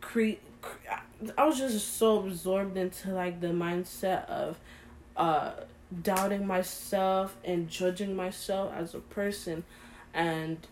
create 0.00 0.40
cre- 0.62 0.92
i 1.36 1.44
was 1.44 1.58
just 1.58 1.96
so 1.96 2.18
absorbed 2.18 2.76
into 2.76 3.12
like 3.12 3.40
the 3.40 3.48
mindset 3.48 4.28
of 4.28 4.58
uh 5.16 5.52
doubting 6.02 6.46
myself 6.46 7.36
and 7.44 7.68
judging 7.68 8.14
myself 8.16 8.72
as 8.74 8.94
a 8.94 8.98
person 8.98 9.64
and 10.12 10.66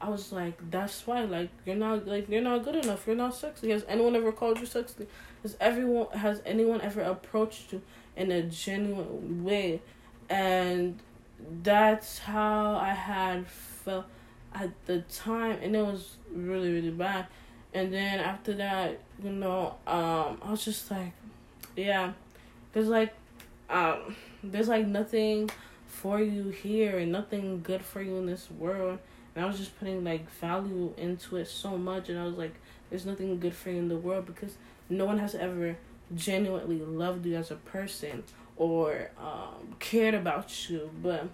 I 0.00 0.08
was 0.10 0.32
like, 0.32 0.70
that's 0.70 1.06
why, 1.06 1.24
like, 1.24 1.50
you're 1.66 1.76
not, 1.76 2.06
like, 2.06 2.28
you're 2.28 2.40
not 2.40 2.64
good 2.64 2.76
enough. 2.76 3.06
You're 3.06 3.16
not 3.16 3.34
sexy. 3.34 3.70
Has 3.70 3.84
anyone 3.88 4.14
ever 4.14 4.30
called 4.30 4.60
you 4.60 4.66
sexy? 4.66 5.06
Has 5.42 5.56
everyone, 5.60 6.06
has 6.16 6.40
anyone 6.46 6.80
ever 6.80 7.00
approached 7.02 7.72
you 7.72 7.82
in 8.16 8.30
a 8.30 8.42
genuine 8.42 9.44
way? 9.44 9.82
And 10.28 11.00
that's 11.62 12.18
how 12.18 12.76
I 12.76 12.92
had 12.92 13.46
felt 13.48 14.06
at 14.54 14.70
the 14.86 15.00
time, 15.02 15.58
and 15.62 15.74
it 15.74 15.82
was 15.82 16.16
really, 16.32 16.72
really 16.72 16.90
bad. 16.90 17.26
And 17.74 17.92
then 17.92 18.20
after 18.20 18.54
that, 18.54 19.00
you 19.22 19.30
know, 19.30 19.74
um, 19.86 20.38
I 20.42 20.50
was 20.50 20.64
just 20.64 20.90
like, 20.90 21.12
yeah, 21.76 22.12
there's 22.72 22.88
like, 22.88 23.12
um, 23.68 24.16
there's 24.42 24.68
like 24.68 24.86
nothing 24.86 25.50
for 25.86 26.20
you 26.20 26.48
here 26.48 26.98
and 26.98 27.12
nothing 27.12 27.60
good 27.62 27.82
for 27.82 28.00
you 28.00 28.16
in 28.16 28.26
this 28.26 28.50
world 28.50 28.98
and 29.38 29.44
I 29.44 29.48
was 29.48 29.58
just 29.58 29.78
putting 29.78 30.02
like 30.02 30.28
value 30.40 30.92
into 30.96 31.36
it 31.36 31.46
so 31.46 31.78
much, 31.78 32.08
and 32.08 32.18
I 32.18 32.24
was 32.24 32.34
like, 32.34 32.54
there's 32.90 33.06
nothing 33.06 33.38
good 33.38 33.54
for 33.54 33.70
you 33.70 33.78
in 33.78 33.88
the 33.88 33.96
world 33.96 34.26
because 34.26 34.56
no 34.90 35.04
one 35.04 35.18
has 35.18 35.36
ever 35.36 35.76
genuinely 36.12 36.80
loved 36.80 37.24
you 37.24 37.36
as 37.36 37.52
a 37.52 37.54
person 37.54 38.24
or 38.56 39.12
um, 39.16 39.76
cared 39.78 40.14
about 40.14 40.68
you. 40.68 40.90
But 41.00 41.28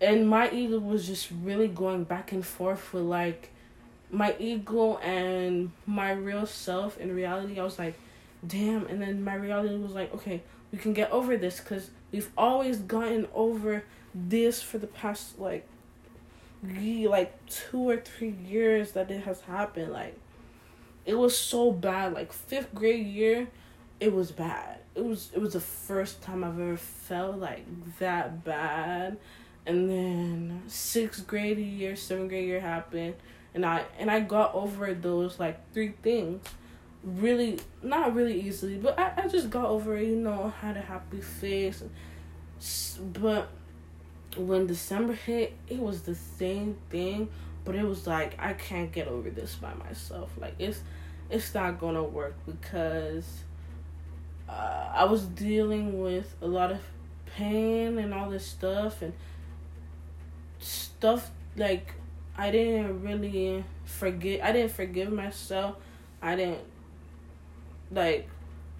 and 0.00 0.28
my 0.28 0.48
ego 0.52 0.78
was 0.78 1.08
just 1.08 1.28
really 1.42 1.66
going 1.66 2.04
back 2.04 2.30
and 2.30 2.46
forth 2.46 2.92
with 2.92 3.02
like 3.02 3.50
my 4.10 4.34
ego 4.38 4.96
and 4.98 5.70
my 5.86 6.12
real 6.12 6.46
self. 6.46 6.98
In 6.98 7.14
reality, 7.14 7.58
I 7.58 7.64
was 7.64 7.78
like, 7.78 7.94
damn. 8.46 8.86
And 8.86 9.00
then 9.00 9.22
my 9.22 9.34
reality 9.34 9.76
was 9.76 9.92
like, 9.92 10.14
okay, 10.14 10.42
we 10.72 10.78
can 10.78 10.92
get 10.92 11.10
over 11.10 11.36
this 11.36 11.60
because 11.60 11.90
we've 12.12 12.30
always 12.36 12.78
gotten 12.78 13.28
over 13.34 13.84
this 14.14 14.62
for 14.62 14.78
the 14.78 14.86
past 14.86 15.38
like 15.38 15.66
like 16.62 17.46
two 17.46 17.88
or 17.88 17.98
three 17.98 18.34
years 18.46 18.92
that 18.92 19.10
it 19.10 19.24
has 19.24 19.40
happened. 19.42 19.92
Like 19.92 20.16
it 21.04 21.14
was 21.14 21.36
so 21.36 21.72
bad. 21.72 22.12
Like 22.14 22.32
fifth 22.32 22.74
grade 22.74 23.06
year, 23.06 23.48
it 24.00 24.12
was 24.12 24.30
bad. 24.30 24.78
It 24.94 25.04
was 25.04 25.30
it 25.34 25.40
was 25.40 25.52
the 25.52 25.60
first 25.60 26.22
time 26.22 26.44
I've 26.44 26.58
ever 26.58 26.76
felt 26.76 27.38
like 27.38 27.64
that 27.98 28.44
bad. 28.44 29.18
And 29.66 29.90
then 29.90 30.62
sixth 30.66 31.26
grade 31.26 31.58
year, 31.58 31.94
seventh 31.94 32.30
grade 32.30 32.46
year 32.46 32.60
happened, 32.60 33.14
and 33.58 33.66
I 33.66 33.84
and 33.98 34.08
I 34.08 34.20
got 34.20 34.54
over 34.54 34.94
those 34.94 35.40
like 35.40 35.72
three 35.72 35.92
things, 36.00 36.46
really 37.02 37.58
not 37.82 38.14
really 38.14 38.40
easily, 38.40 38.76
but 38.76 38.96
I, 38.96 39.12
I 39.16 39.26
just 39.26 39.50
got 39.50 39.64
over 39.64 39.96
it. 39.96 40.06
You 40.06 40.14
know, 40.14 40.54
had 40.60 40.76
a 40.76 40.80
happy 40.80 41.20
face, 41.20 41.82
but 43.12 43.48
when 44.36 44.68
December 44.68 45.14
hit, 45.14 45.56
it 45.66 45.80
was 45.80 46.02
the 46.02 46.14
same 46.14 46.76
thing, 46.88 47.30
but 47.64 47.74
it 47.74 47.82
was 47.82 48.06
like 48.06 48.36
I 48.38 48.52
can't 48.52 48.92
get 48.92 49.08
over 49.08 49.28
this 49.28 49.56
by 49.56 49.74
myself. 49.74 50.30
Like 50.38 50.54
it's 50.60 50.80
it's 51.28 51.52
not 51.52 51.80
gonna 51.80 52.04
work 52.04 52.36
because 52.46 53.42
uh, 54.48 54.92
I 54.94 55.04
was 55.06 55.24
dealing 55.24 56.00
with 56.00 56.32
a 56.40 56.46
lot 56.46 56.70
of 56.70 56.78
pain 57.26 57.98
and 57.98 58.14
all 58.14 58.30
this 58.30 58.46
stuff 58.46 59.02
and 59.02 59.12
stuff 60.60 61.32
like 61.56 61.97
I 62.38 62.52
didn't 62.52 63.02
really 63.02 63.64
forget. 63.84 64.44
I 64.44 64.52
didn't 64.52 64.70
forgive 64.70 65.12
myself. 65.12 65.76
I 66.22 66.36
didn't 66.36 66.64
like 67.90 68.28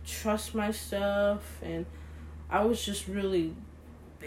trust 0.06 0.54
myself 0.54 1.58
and 1.62 1.84
I 2.50 2.64
was 2.64 2.84
just 2.84 3.08
really 3.08 3.54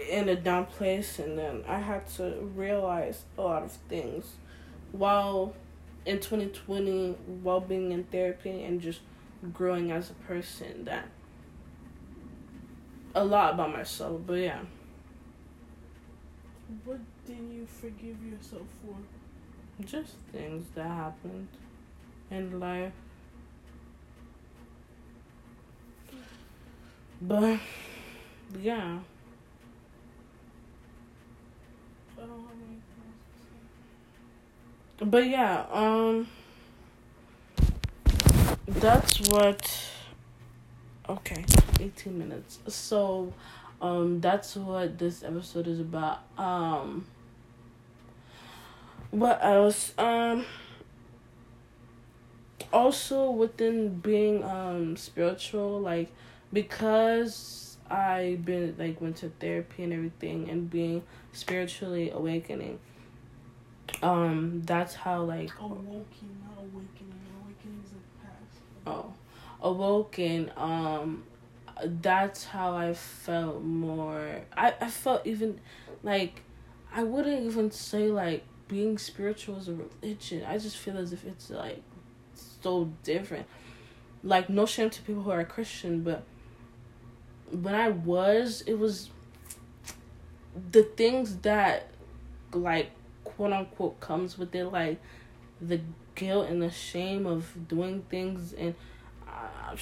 in 0.10 0.30
a 0.30 0.36
down 0.36 0.66
place 0.66 1.20
and 1.20 1.38
then 1.38 1.64
I 1.68 1.80
had 1.80 2.08
to 2.18 2.52
realize 2.56 3.24
a 3.38 3.42
lot 3.42 3.64
of 3.64 3.72
things 3.90 4.26
while 4.92 5.54
in 6.06 6.20
2020 6.20 7.12
while 7.42 7.62
being 7.62 7.92
in 7.92 8.04
therapy 8.06 8.64
and 8.64 8.82
just 8.82 9.02
growing 9.54 9.92
as 9.92 10.10
a 10.10 10.14
person 10.14 10.86
that 10.86 11.08
a 13.16 13.24
lot 13.24 13.56
about 13.56 13.72
myself 13.72 14.22
but 14.26 14.34
yeah 14.34 14.60
what 16.86 17.00
did 17.26 17.38
you 17.52 17.66
forgive 17.66 18.24
yourself 18.24 18.68
for 18.82 18.96
just 19.86 20.14
things 20.32 20.66
that 20.76 20.88
happened 20.88 21.48
in 22.30 22.60
life 22.60 22.94
but 27.22 27.60
yeah 28.60 29.00
But 35.04 35.28
yeah, 35.28 35.66
um 35.72 36.28
that's 38.68 39.20
what 39.30 39.90
okay, 41.10 41.44
18 41.80 42.18
minutes. 42.20 42.60
So 42.68 43.34
um 43.82 44.22
that's 44.22 44.56
what 44.56 45.00
this 45.00 45.24
episode 45.24 45.68
is 45.68 45.80
about. 45.80 46.20
Um 46.38 47.08
what 49.12 49.40
else? 49.44 49.94
Um 49.98 50.46
also 52.74 53.30
within 53.32 54.00
being 54.00 54.44
um 54.44 54.96
spiritual 54.96 55.80
like 55.80 56.10
because 56.54 57.78
I 57.90 58.40
been 58.44 58.76
like 58.78 59.02
went 59.02 59.18
to 59.18 59.30
therapy 59.40 59.84
and 59.84 59.94
everything 59.94 60.50
and 60.50 60.70
being 60.70 61.04
spiritually 61.34 62.10
awakening 62.12 62.80
um, 64.02 64.62
that's 64.66 64.96
how 64.96 65.24
like 65.24 65.52
awoken, 65.60 66.42
not 66.44 66.58
awakening. 66.58 67.14
Awakening 67.44 67.84
is 67.86 67.92
the 67.92 67.98
past. 68.24 68.64
Oh, 68.88 69.14
awoken. 69.62 70.52
Um, 70.58 71.24
that's 71.84 72.46
how 72.46 72.76
I 72.76 72.94
felt 72.94 73.62
more. 73.62 74.42
I 74.56 74.74
I 74.82 74.90
felt 74.90 75.26
even 75.26 75.60
like 76.04 76.42
I 76.94 77.04
wouldn't 77.04 77.44
even 77.46 77.72
say 77.72 78.08
like 78.08 78.44
being 78.72 78.98
spiritual 78.98 79.58
is 79.58 79.68
a 79.68 79.74
religion. 79.74 80.46
I 80.48 80.58
just 80.58 80.78
feel 80.78 80.98
as 80.98 81.12
if 81.12 81.26
it's 81.26 81.50
like 81.50 81.84
so 82.34 82.90
different. 83.04 83.46
Like 84.24 84.50
no 84.50 84.66
shame 84.66 84.90
to 84.90 85.02
people 85.02 85.24
who 85.24 85.32
are 85.32 85.44
Christian, 85.44 86.04
but 86.04 86.24
when 87.52 87.76
I 87.76 87.90
was, 87.90 88.64
it 88.66 88.76
was 88.80 89.10
the 90.72 90.84
things 90.84 91.36
that 91.40 91.90
like 92.54 92.92
quote 93.26 93.52
unquote 93.52 94.00
comes 94.00 94.38
with 94.38 94.56
it, 94.56 94.66
like 94.66 95.02
the 95.60 95.82
guilt 96.16 96.50
and 96.50 96.62
the 96.62 96.72
shame 96.72 97.26
of 97.26 97.68
doing 97.68 98.04
things 98.10 98.54
and 98.54 98.74
uh, 99.28 99.76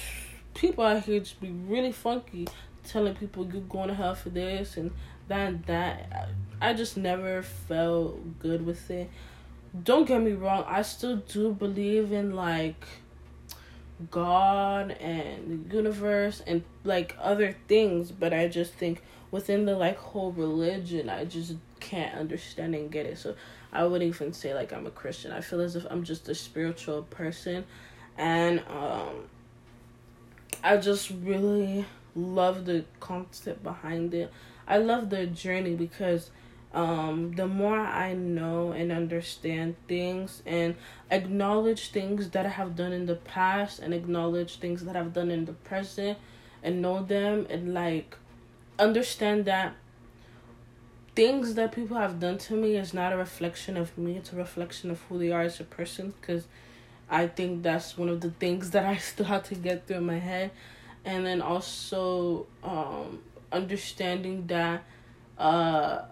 people 0.54 0.84
out 0.84 1.02
here 1.04 1.18
just 1.20 1.40
be 1.40 1.50
really 1.50 1.92
funky 1.92 2.46
telling 2.84 3.14
people 3.14 3.46
you're 3.46 3.62
going 3.62 3.88
to 3.88 3.94
hell 3.94 4.14
for 4.14 4.30
this 4.30 4.76
and 4.76 4.90
that 5.30 5.66
that 5.66 6.28
i 6.60 6.74
just 6.74 6.96
never 6.96 7.42
felt 7.42 8.38
good 8.38 8.64
with 8.66 8.90
it 8.90 9.08
don't 9.84 10.06
get 10.06 10.20
me 10.20 10.32
wrong 10.32 10.64
i 10.66 10.82
still 10.82 11.16
do 11.16 11.52
believe 11.52 12.12
in 12.12 12.34
like 12.36 12.84
god 14.10 14.90
and 14.92 15.48
the 15.70 15.74
universe 15.74 16.42
and 16.46 16.62
like 16.84 17.16
other 17.20 17.56
things 17.68 18.10
but 18.12 18.34
i 18.34 18.46
just 18.46 18.72
think 18.74 19.02
within 19.30 19.64
the 19.64 19.74
like 19.74 19.96
whole 19.96 20.32
religion 20.32 21.08
i 21.08 21.24
just 21.24 21.54
can't 21.80 22.14
understand 22.14 22.74
and 22.74 22.90
get 22.90 23.06
it. 23.06 23.18
So 23.18 23.34
I 23.72 23.84
wouldn't 23.84 24.14
even 24.14 24.32
say 24.32 24.54
like 24.54 24.72
I'm 24.72 24.86
a 24.86 24.90
Christian. 24.90 25.32
I 25.32 25.40
feel 25.40 25.60
as 25.60 25.74
if 25.74 25.84
I'm 25.90 26.04
just 26.04 26.28
a 26.28 26.34
spiritual 26.34 27.02
person, 27.04 27.64
and 28.16 28.62
um, 28.68 29.24
I 30.62 30.76
just 30.76 31.10
really 31.10 31.84
love 32.14 32.64
the 32.64 32.84
concept 33.00 33.62
behind 33.62 34.14
it. 34.14 34.32
I 34.66 34.78
love 34.78 35.10
the 35.10 35.26
journey 35.26 35.74
because 35.74 36.30
um, 36.72 37.32
the 37.32 37.48
more 37.48 37.78
I 37.78 38.14
know 38.14 38.72
and 38.72 38.92
understand 38.92 39.74
things 39.88 40.42
and 40.46 40.76
acknowledge 41.10 41.90
things 41.90 42.30
that 42.30 42.46
I 42.46 42.50
have 42.50 42.76
done 42.76 42.92
in 42.92 43.06
the 43.06 43.16
past 43.16 43.80
and 43.80 43.92
acknowledge 43.92 44.58
things 44.58 44.84
that 44.84 44.96
I've 44.96 45.12
done 45.12 45.30
in 45.30 45.46
the 45.46 45.52
present 45.52 46.18
and 46.62 46.80
know 46.80 47.02
them 47.02 47.46
and 47.50 47.74
like 47.74 48.16
understand 48.78 49.44
that 49.46 49.74
things 51.14 51.54
that 51.54 51.72
people 51.72 51.96
have 51.96 52.20
done 52.20 52.38
to 52.38 52.54
me 52.54 52.76
is 52.76 52.94
not 52.94 53.12
a 53.12 53.16
reflection 53.16 53.76
of 53.76 53.96
me 53.98 54.16
it's 54.16 54.32
a 54.32 54.36
reflection 54.36 54.90
of 54.90 55.00
who 55.02 55.18
they 55.18 55.30
are 55.30 55.42
as 55.42 55.60
a 55.60 55.64
person 55.64 56.14
because 56.20 56.46
i 57.10 57.26
think 57.26 57.62
that's 57.62 57.98
one 57.98 58.08
of 58.08 58.20
the 58.20 58.30
things 58.30 58.70
that 58.72 58.86
i 58.86 58.96
still 58.96 59.26
have 59.26 59.42
to 59.42 59.54
get 59.54 59.86
through 59.86 59.96
in 59.96 60.06
my 60.06 60.18
head 60.18 60.50
and 61.04 61.26
then 61.26 61.40
also 61.40 62.46
um 62.62 63.20
understanding 63.52 64.46
that 64.46 64.84
uh 65.38 66.02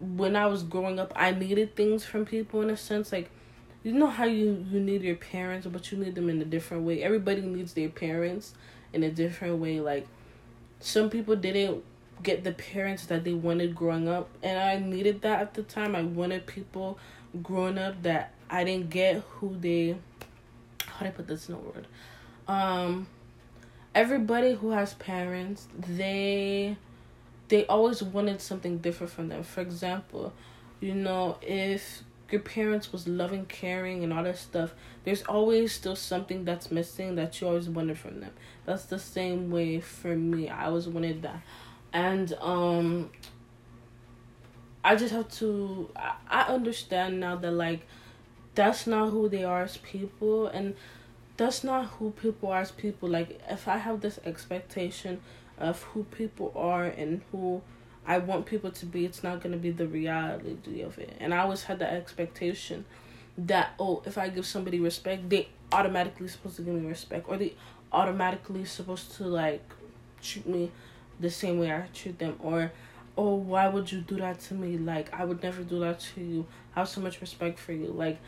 when 0.00 0.34
I 0.34 0.46
was 0.46 0.62
growing 0.62 0.98
up, 0.98 1.12
I 1.14 1.30
needed 1.32 1.76
things 1.76 2.04
from 2.04 2.24
people 2.24 2.62
in 2.62 2.70
a 2.70 2.76
sense. 2.76 3.12
Like, 3.12 3.30
you 3.82 3.92
know 3.92 4.06
how 4.06 4.24
you, 4.24 4.64
you 4.70 4.80
need 4.80 5.02
your 5.02 5.16
parents, 5.16 5.66
but 5.66 5.92
you 5.92 5.98
need 5.98 6.14
them 6.14 6.30
in 6.30 6.40
a 6.40 6.44
different 6.44 6.84
way. 6.84 7.02
Everybody 7.02 7.42
needs 7.42 7.74
their 7.74 7.90
parents 7.90 8.54
in 8.92 9.02
a 9.02 9.10
different 9.10 9.58
way. 9.58 9.80
Like, 9.80 10.06
some 10.80 11.10
people 11.10 11.36
didn't 11.36 11.84
get 12.22 12.44
the 12.44 12.52
parents 12.52 13.06
that 13.06 13.24
they 13.24 13.32
wanted 13.32 13.74
growing 13.74 14.08
up, 14.08 14.28
and 14.42 14.58
I 14.58 14.78
needed 14.78 15.22
that 15.22 15.40
at 15.40 15.54
the 15.54 15.62
time. 15.62 15.94
I 15.94 16.02
wanted 16.02 16.46
people 16.46 16.98
growing 17.42 17.78
up 17.78 18.02
that 18.02 18.32
I 18.48 18.64
didn't 18.64 18.90
get 18.90 19.16
who 19.16 19.56
they. 19.58 19.96
How 20.86 21.00
do 21.00 21.06
I 21.06 21.10
put 21.10 21.28
this 21.28 21.48
in 21.48 21.54
a 21.54 21.58
word? 21.58 21.86
Um, 22.48 23.06
everybody 23.94 24.54
who 24.54 24.70
has 24.70 24.94
parents, 24.94 25.68
they 25.76 26.76
they 27.48 27.66
always 27.66 28.02
wanted 28.02 28.40
something 28.40 28.78
different 28.78 29.12
from 29.12 29.28
them. 29.28 29.42
For 29.42 29.60
example, 29.60 30.32
you 30.80 30.94
know, 30.94 31.36
if 31.42 32.02
your 32.30 32.40
parents 32.40 32.92
was 32.92 33.08
loving, 33.08 33.44
caring, 33.46 34.04
and 34.04 34.12
all 34.12 34.22
that 34.22 34.38
stuff, 34.38 34.72
there's 35.04 35.22
always 35.22 35.72
still 35.72 35.96
something 35.96 36.44
that's 36.44 36.70
missing 36.70 37.16
that 37.16 37.40
you 37.40 37.48
always 37.48 37.68
wanted 37.68 37.98
from 37.98 38.20
them. 38.20 38.30
That's 38.66 38.84
the 38.84 38.98
same 39.00 39.50
way 39.50 39.80
for 39.80 40.14
me. 40.14 40.48
I 40.48 40.66
always 40.66 40.86
wanted 40.86 41.22
that, 41.22 41.42
and 41.92 42.32
um, 42.40 43.10
I 44.84 44.94
just 44.94 45.12
have 45.12 45.28
to. 45.38 45.90
I, 45.96 46.14
I 46.28 46.42
understand 46.42 47.18
now 47.18 47.34
that 47.36 47.50
like, 47.50 47.80
that's 48.54 48.86
not 48.86 49.10
who 49.10 49.28
they 49.28 49.42
are 49.42 49.62
as 49.62 49.76
people, 49.78 50.46
and 50.46 50.76
that's 51.40 51.64
not 51.64 51.86
who 51.86 52.10
people 52.10 52.50
are 52.50 52.60
as 52.60 52.70
people. 52.70 53.08
Like, 53.08 53.40
if 53.48 53.66
I 53.66 53.78
have 53.78 54.02
this 54.02 54.20
expectation 54.26 55.22
of 55.56 55.82
who 55.84 56.04
people 56.04 56.52
are 56.54 56.84
and 56.84 57.22
who 57.32 57.62
I 58.06 58.18
want 58.18 58.44
people 58.44 58.70
to 58.70 58.84
be, 58.84 59.06
it's 59.06 59.22
not 59.22 59.40
going 59.42 59.52
to 59.52 59.58
be 59.58 59.70
the 59.70 59.86
reality 59.86 60.82
of 60.82 60.98
it. 60.98 61.16
And 61.18 61.32
I 61.32 61.38
always 61.38 61.62
had 61.62 61.78
that 61.78 61.94
expectation 61.94 62.84
that, 63.38 63.70
oh, 63.78 64.02
if 64.04 64.18
I 64.18 64.28
give 64.28 64.44
somebody 64.44 64.80
respect, 64.80 65.30
they 65.30 65.48
automatically 65.72 66.28
supposed 66.28 66.56
to 66.56 66.62
give 66.62 66.74
me 66.74 66.86
respect 66.86 67.24
or 67.26 67.38
they 67.38 67.54
automatically 67.90 68.66
supposed 68.66 69.12
to 69.12 69.24
like 69.24 69.64
treat 70.20 70.46
me 70.46 70.70
the 71.20 71.30
same 71.30 71.58
way 71.58 71.72
I 71.72 71.86
treat 71.94 72.18
them 72.18 72.36
or 72.40 72.70
oh 73.16 73.34
why 73.34 73.68
would 73.68 73.90
you 73.90 74.00
do 74.00 74.16
that 74.16 74.40
to 74.40 74.54
me 74.54 74.78
like 74.78 75.12
I 75.12 75.24
would 75.24 75.42
never 75.42 75.62
do 75.62 75.80
that 75.80 76.00
to 76.14 76.20
you 76.20 76.46
I 76.74 76.80
have 76.80 76.88
so 76.88 77.00
much 77.00 77.20
respect 77.20 77.58
for 77.58 77.72
you 77.72 77.86
like 77.86 78.18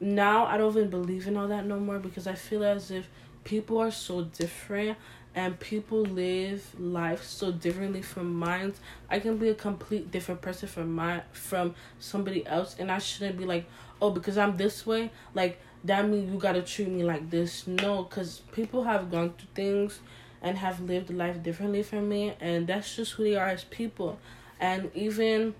now 0.00 0.46
I 0.46 0.56
don't 0.56 0.70
even 0.76 0.88
believe 0.90 1.26
in 1.26 1.36
all 1.36 1.48
that 1.48 1.66
no 1.66 1.78
more 1.78 1.98
because 1.98 2.26
I 2.26 2.34
feel 2.34 2.64
as 2.64 2.90
if 2.90 3.08
people 3.44 3.78
are 3.78 3.90
so 3.90 4.22
different 4.22 4.96
and 5.34 5.58
people 5.60 6.02
live 6.02 6.64
life 6.78 7.22
so 7.22 7.52
differently 7.52 8.02
from 8.02 8.34
mine. 8.34 8.74
I 9.08 9.20
can 9.20 9.36
be 9.36 9.48
a 9.48 9.54
complete 9.54 10.10
different 10.10 10.40
person 10.40 10.68
from 10.68 10.92
my 10.92 11.22
from 11.32 11.74
somebody 11.98 12.46
else 12.46 12.76
and 12.78 12.90
I 12.90 12.98
shouldn't 12.98 13.38
be 13.38 13.44
like, 13.44 13.66
"Oh, 14.00 14.10
because 14.10 14.36
I'm 14.38 14.56
this 14.56 14.86
way, 14.86 15.10
like 15.34 15.60
that 15.84 16.08
means 16.08 16.32
you 16.32 16.38
got 16.38 16.52
to 16.52 16.62
treat 16.62 16.88
me 16.88 17.04
like 17.04 17.30
this." 17.30 17.66
No, 17.66 18.04
cuz 18.04 18.42
people 18.52 18.84
have 18.84 19.10
gone 19.10 19.34
through 19.38 19.48
things 19.54 20.00
and 20.42 20.58
have 20.58 20.80
lived 20.80 21.10
life 21.10 21.42
differently 21.42 21.82
from 21.82 22.08
me 22.08 22.34
and 22.40 22.66
that's 22.66 22.96
just 22.96 23.12
who 23.12 23.24
they 23.24 23.36
are 23.36 23.48
as 23.48 23.64
people. 23.64 24.18
And 24.58 24.90
even 24.94 25.54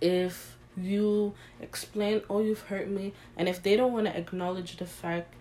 if 0.00 0.55
you 0.76 1.34
explain, 1.60 2.22
"Oh, 2.28 2.40
you've 2.40 2.62
hurt 2.62 2.88
me," 2.88 3.12
and 3.36 3.48
if 3.48 3.62
they 3.62 3.76
don't 3.76 3.92
want 3.92 4.06
to 4.06 4.16
acknowledge 4.16 4.76
the 4.76 4.86
fact 4.86 5.34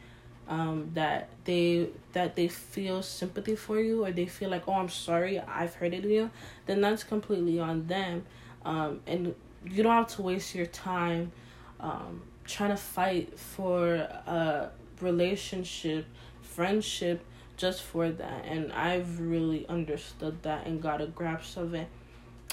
um, 0.48 0.92
that 0.94 1.30
they 1.46 1.90
that 2.14 2.36
they 2.36 2.48
feel 2.48 3.02
sympathy 3.02 3.56
for 3.56 3.80
you 3.80 4.06
or 4.06 4.12
they 4.12 4.26
feel 4.26 4.50
like 4.50 4.68
oh 4.68 4.74
i'm 4.74 4.90
sorry 4.90 5.40
i've 5.40 5.74
hurted 5.76 6.04
you 6.06 6.30
then 6.66 6.82
that's 6.82 7.04
completely 7.04 7.60
on 7.60 7.88
them. 7.88 8.24
Um, 8.64 9.02
and 9.06 9.36
you 9.64 9.84
don't 9.84 9.92
have 9.92 10.08
to 10.16 10.22
waste 10.24 10.56
your 10.56 10.66
time 10.66 11.32
um, 11.80 12.22
trying 12.46 12.72
to 12.72 12.78
fight 12.78 13.38
for 13.38 13.94
a 13.96 14.70
relationship 15.02 16.06
friendship 16.42 17.24
just 17.58 17.84
for 17.84 18.10
that. 18.10 18.46
And 18.46 18.72
i've 18.74 19.20
really 19.20 19.68
understood 19.68 20.42
that 20.44 20.66
and 20.66 20.82
got 20.82 21.02
a 21.02 21.08
grasp 21.08 21.58
of 21.58 21.74
it. 21.74 21.88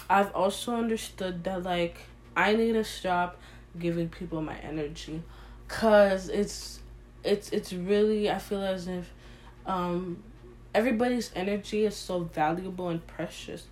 I've 0.08 0.34
also 0.34 0.74
understood 0.76 1.44
that 1.44 1.62
like 1.62 1.98
i 2.36 2.54
need 2.54 2.72
to 2.72 2.84
stop 2.84 3.38
giving 3.78 4.08
people 4.08 4.42
my 4.42 4.56
energy 4.58 5.22
because 5.66 6.28
it's 6.28 6.80
it's 7.24 7.50
it's 7.50 7.72
really 7.72 8.30
I 8.30 8.38
feel 8.38 8.62
as 8.62 8.88
if 8.88 9.10
um 9.66 10.22
everybody's 10.74 11.30
energy 11.34 11.84
is 11.84 11.96
so 11.96 12.20
valuable 12.20 12.88
and 12.88 13.04
precious 13.06 13.66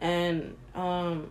and 0.00 0.56
um 0.74 1.30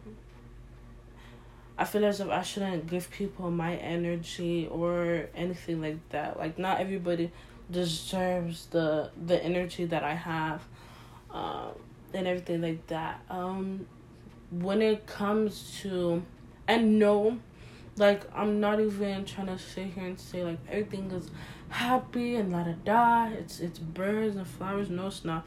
I 1.78 1.84
feel 1.84 2.06
as 2.06 2.22
if 2.22 2.30
I 2.30 2.42
shouldn't 2.42 2.88
give 2.88 3.12
people 3.12 3.52
my 3.52 3.76
energy 3.76 4.68
or 4.72 5.28
anything 5.36 5.82
like 5.82 5.98
that. 6.10 6.40
Like 6.40 6.58
not 6.58 6.80
everybody 6.80 7.32
deserves 7.70 8.68
the 8.68 9.12
the 9.26 9.44
energy 9.44 9.86
that 9.86 10.04
I 10.04 10.16
have 10.16 10.62
um 11.32 11.72
and 12.14 12.28
everything 12.28 12.62
like 12.62 12.88
that. 12.88 13.22
Um 13.30 13.86
when 14.52 14.82
it 14.82 15.06
comes 15.06 15.80
to 15.82 16.24
and 16.68 17.00
no 17.00 17.38
like 17.98 18.24
I'm 18.36 18.60
not 18.60 18.80
even 18.80 19.26
trying 19.26 19.48
to 19.48 19.58
sit 19.58 19.88
here 19.88 20.06
and 20.06 20.20
say 20.20 20.44
like 20.44 20.60
everything 20.70 21.12
is 21.12 21.30
happy 21.70 22.36
and 22.36 22.52
la 22.52 22.64
da 22.64 22.74
da. 22.84 23.28
It's 23.34 23.60
it's 23.60 23.80
birds 23.80 24.36
and 24.36 24.48
flowers. 24.48 24.90
No, 24.90 25.08
it's 25.08 25.24
not. 25.24 25.46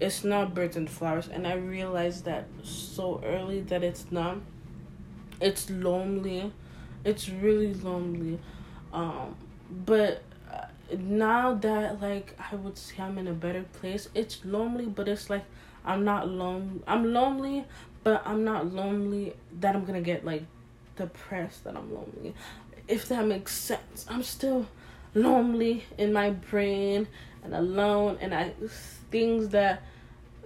It's 0.00 0.22
not 0.22 0.54
birds 0.54 0.76
and 0.76 0.88
flowers. 0.88 1.28
And 1.28 1.46
I 1.46 1.54
realized 1.54 2.24
that 2.26 2.46
so 2.62 3.22
early 3.24 3.60
that 3.62 3.82
it's 3.82 4.06
not. 4.10 4.38
It's 5.40 5.70
lonely. 5.70 6.52
It's 7.04 7.28
really 7.28 7.72
lonely. 7.74 8.38
Um, 8.92 9.34
but 9.70 10.22
uh, 10.52 10.66
now 10.98 11.54
that 11.54 12.02
like 12.02 12.38
I 12.52 12.54
would 12.54 12.76
say 12.76 12.96
I'm 13.02 13.16
in 13.16 13.28
a 13.28 13.32
better 13.32 13.62
place, 13.62 14.08
it's 14.14 14.44
lonely. 14.44 14.86
But 14.86 15.08
it's 15.08 15.30
like 15.30 15.44
I'm 15.86 16.04
not 16.04 16.28
lonely. 16.28 16.82
I'm 16.86 17.14
lonely, 17.14 17.64
but 18.04 18.22
I'm 18.26 18.44
not 18.44 18.72
lonely 18.72 19.34
that 19.60 19.74
I'm 19.74 19.84
gonna 19.84 20.00
get 20.00 20.24
like 20.24 20.44
depressed 20.96 21.64
that 21.64 21.76
I'm 21.76 21.94
lonely. 21.94 22.34
If 22.86 23.08
that 23.08 23.26
makes 23.26 23.54
sense. 23.54 24.06
I'm 24.08 24.22
still 24.22 24.66
lonely 25.14 25.84
in 25.96 26.12
my 26.12 26.30
brain 26.30 27.08
and 27.44 27.54
alone 27.54 28.18
and 28.20 28.34
I 28.34 28.52
things 29.10 29.50
that 29.50 29.82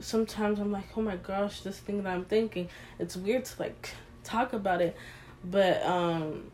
sometimes 0.01 0.59
I'm 0.59 0.73
like, 0.73 0.87
oh 0.97 1.03
my 1.03 1.17
gosh, 1.17 1.61
this 1.61 1.79
thing 1.79 2.03
that 2.03 2.13
I'm 2.13 2.25
thinking. 2.25 2.69
It's 2.99 3.17
weird 3.17 3.45
to 3.47 3.63
like 3.63 3.91
talk 4.25 4.53
about 4.53 4.81
it. 4.81 4.97
But 5.45 5.85
um 5.85 6.51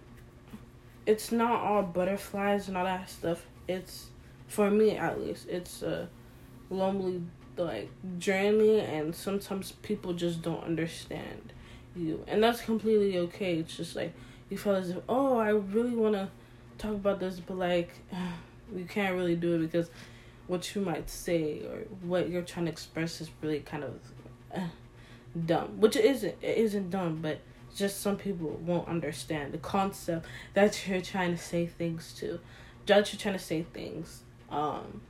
it's 1.06 1.32
not 1.32 1.62
all 1.62 1.82
butterflies 1.82 2.68
and 2.68 2.76
all 2.76 2.84
that 2.84 3.08
stuff. 3.08 3.46
It's 3.66 4.06
for 4.46 4.70
me 4.70 4.96
at 4.96 5.20
least, 5.20 5.48
it's 5.48 5.82
a 5.82 6.08
lonely 6.70 7.22
like 7.64 7.90
journey 8.18 8.81
and 8.81 9.14
sometimes 9.14 9.73
people 9.73 10.12
just 10.12 10.42
don't 10.42 10.62
understand 10.62 11.53
you. 11.97 12.25
And 12.27 12.42
that's 12.42 12.61
completely 12.61 13.18
okay. 13.18 13.57
It's 13.57 13.77
just 13.77 13.97
like 13.97 14.12
you 14.49 14.59
feel 14.59 14.75
as 14.75 14.90
if, 14.90 14.99
oh, 15.09 15.37
I 15.38 15.51
really 15.51 15.94
wanna 15.94 16.31
talk 16.79 16.92
about 16.92 17.21
this, 17.21 17.40
but 17.40 17.59
like 17.59 17.90
you 18.77 18.85
can't 18.85 19.16
really 19.16 19.37
do 19.37 19.55
it 19.55 19.59
because 19.59 19.90
what 20.47 20.75
you 20.75 20.81
might 20.83 21.09
say 21.09 21.61
or 21.61 21.85
what 22.03 22.29
you're 22.31 22.42
trying 22.42 22.66
to 22.66 22.73
express 22.73 23.21
is 23.21 23.31
really 23.42 23.61
kind 23.61 23.85
of 23.85 24.01
uh, 24.55 24.68
dumb, 25.47 25.81
which 25.81 25.94
it 25.94 26.05
isn't. 26.05 26.37
It 26.40 26.59
isn't 26.59 26.90
dumb, 26.90 27.21
but 27.21 27.40
just 27.75 28.01
some 28.01 28.16
people 28.16 28.49
won't 28.64 28.88
understand 28.88 29.53
the 29.53 29.59
concept 29.59 30.27
that 30.55 30.88
you're 30.88 31.01
trying 31.01 31.31
to 31.33 31.38
say 31.38 31.66
things 31.66 32.12
to, 32.14 32.40
that 32.87 33.12
you're 33.12 33.21
trying 33.21 33.35
to 33.35 33.44
say 33.44 33.62
things. 33.62 34.23
Um, 34.51 35.03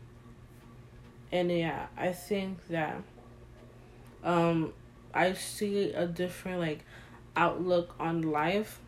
and 1.30 1.50
yeah, 1.50 1.86
I 1.96 2.12
think 2.12 2.66
that 2.68 3.02
um, 4.24 4.72
I 5.12 5.34
see 5.34 5.92
a 5.92 6.06
different 6.06 6.60
like 6.60 6.84
outlook 7.36 7.94
on 8.00 8.22
life 8.22 8.80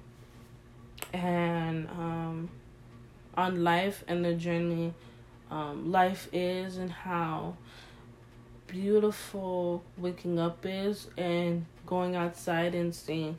and 1.13 1.89
um, 1.89 2.51
on 3.37 3.63
life 3.63 4.05
and 4.09 4.25
the 4.25 4.35
journey 4.35 4.95
um, 5.51 5.91
life 5.91 6.29
is 6.33 6.77
and 6.77 6.91
how 6.91 7.57
beautiful 8.67 9.83
waking 9.99 10.39
up 10.39 10.65
is 10.65 11.09
and 11.19 11.67
going 11.87 12.15
outside 12.15 12.75
and 12.75 12.95
seeing 12.95 13.37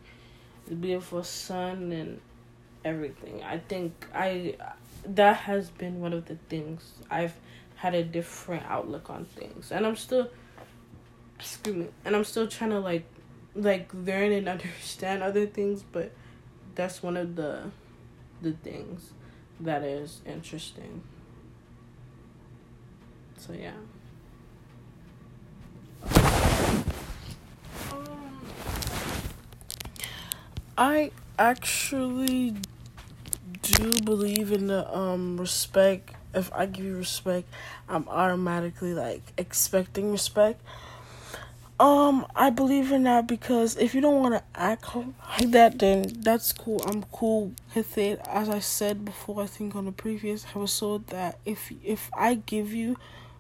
the 0.68 0.76
beautiful 0.76 1.24
sun 1.24 1.92
and 1.92 2.20
everything. 2.84 3.42
I 3.44 3.58
think 3.58 4.08
I 4.14 4.56
that 5.06 5.38
has 5.38 5.70
been 5.70 6.00
one 6.00 6.14
of 6.14 6.26
the 6.26 6.36
things 6.50 6.94
I've 7.10 7.36
had 7.82 7.96
a 7.96 8.04
different 8.04 8.64
outlook 8.68 9.10
on 9.10 9.26
things, 9.26 9.72
and 9.72 9.88
I'm 9.88 9.96
still 9.96 10.30
excuse 11.40 11.76
me, 11.76 11.88
and 12.06 12.16
I'm 12.16 12.24
still 12.24 12.48
trying 12.48 12.70
to 12.70 12.80
like 12.80 13.06
like 13.56 13.92
learn 13.92 14.32
and 14.32 14.48
understand 14.56 15.24
other 15.24 15.48
things, 15.48 15.84
but 15.92 16.12
that's 16.76 17.02
one 17.02 17.18
of 17.18 17.36
the 17.36 17.72
the 18.44 18.52
things 18.52 19.14
that 19.60 19.82
is 19.82 20.22
interesting. 20.28 21.02
So 23.40 23.54
yeah. 23.54 23.72
Um, 27.92 28.42
I 30.78 31.10
actually 31.40 32.58
do 33.64 33.92
believe 34.04 34.52
in 34.52 34.68
the 34.68 34.96
um 34.96 35.40
respect. 35.40 36.14
If 36.34 36.52
I 36.54 36.66
give 36.66 36.86
you 36.86 36.98
respect, 36.98 37.48
I'm 37.90 38.08
automatically 38.08 38.94
like 38.94 39.22
expecting 39.38 40.12
respect. 40.12 40.62
Um, 41.80 42.28
I 42.36 42.52
believe 42.52 42.92
in 42.92 43.04
that 43.04 43.26
because 43.26 43.76
if 43.76 43.96
you 43.96 44.02
don't 44.02 44.22
want 44.22 44.36
to 44.36 44.44
act 44.54 44.96
like 44.96 45.50
that, 45.50 45.80
then 45.80 46.14
that's 46.20 46.54
cool. 46.54 46.80
I'm 46.86 47.02
cool 47.12 47.54
with 47.74 47.98
it. 47.98 48.22
As 48.30 48.50
I 48.50 48.60
said 48.60 49.04
before, 49.04 49.42
I 49.42 49.48
think 49.48 49.76
on 49.76 49.86
the 49.86 49.92
previous 49.92 50.46
episode, 50.46 51.08
that 51.08 51.40
if 51.44 51.72
if 51.84 52.12
I 52.16 52.36
give 52.36 52.72
you 52.72 52.98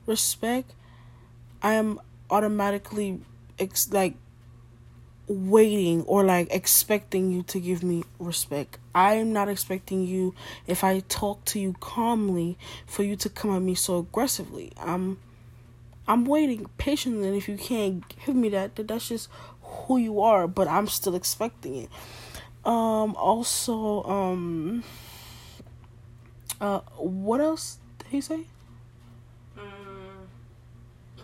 respect, 0.07 0.73
I 1.61 1.73
am 1.73 1.99
automatically 2.31 3.21
ex- 3.59 3.91
like 3.91 4.15
waiting 5.31 6.03
or 6.03 6.23
like 6.23 6.47
expecting 6.51 7.31
you 7.31 7.43
to 7.43 7.59
give 7.59 7.83
me 7.83 8.03
respect. 8.19 8.77
I 8.93 9.13
am 9.15 9.31
not 9.31 9.47
expecting 9.47 10.05
you 10.05 10.35
if 10.67 10.83
I 10.83 10.99
talk 11.07 11.45
to 11.45 11.59
you 11.59 11.73
calmly 11.79 12.57
for 12.85 13.03
you 13.03 13.15
to 13.17 13.29
come 13.29 13.55
at 13.55 13.61
me 13.61 13.75
so 13.75 13.99
aggressively. 13.99 14.73
I'm 14.77 15.19
I'm 16.07 16.25
waiting 16.25 16.67
patiently 16.77 17.27
and 17.27 17.37
if 17.37 17.47
you 17.47 17.57
can't 17.57 18.03
give 18.25 18.35
me 18.35 18.49
that, 18.49 18.75
then 18.75 18.87
that's 18.87 19.07
just 19.07 19.29
who 19.61 19.97
you 19.97 20.21
are, 20.21 20.47
but 20.47 20.67
I'm 20.67 20.87
still 20.87 21.15
expecting 21.15 21.75
it. 21.75 21.89
Um 22.65 23.15
also 23.15 24.03
um 24.03 24.83
uh 26.59 26.81
what 26.97 27.39
else 27.39 27.79
did 27.99 28.07
he 28.09 28.21
say? 28.21 28.41
Um, 29.57 30.27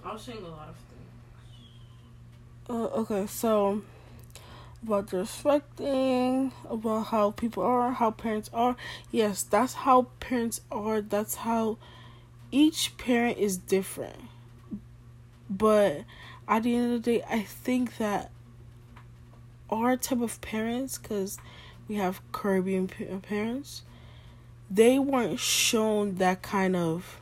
I 0.04 0.14
was 0.14 0.22
saying 0.22 0.44
a 0.44 0.48
lot 0.48 0.70
of 0.70 0.76
things. 0.76 0.88
Uh, 2.70 3.00
okay, 3.02 3.28
so 3.28 3.82
about 4.84 5.08
the 5.10 5.18
respecting, 5.18 6.52
about 6.70 7.08
how 7.08 7.32
people 7.32 7.64
are, 7.64 7.92
how 7.92 8.12
parents 8.12 8.50
are. 8.54 8.76
Yes, 9.12 9.44
that's 9.44 9.74
how 9.74 10.08
parents 10.20 10.62
are. 10.72 11.02
That's 11.02 11.36
how 11.36 11.78
each 12.52 12.98
parent 12.98 13.38
is 13.38 13.58
different. 13.58 14.22
But 15.50 16.04
at 16.48 16.64
the 16.64 16.76
end 16.76 16.94
of 16.94 17.04
the 17.04 17.20
day, 17.20 17.24
I 17.30 17.42
think 17.42 17.98
that 17.98 18.32
our 19.70 19.98
type 19.98 20.22
of 20.22 20.40
parents, 20.42 20.98
because 20.98 21.38
we 21.88 21.96
have 21.96 22.22
Caribbean 22.32 22.88
parents, 22.88 23.84
they 24.70 25.00
weren't 25.00 25.40
shown 25.40 26.16
that 26.16 26.42
kind 26.42 26.76
of 26.76 27.22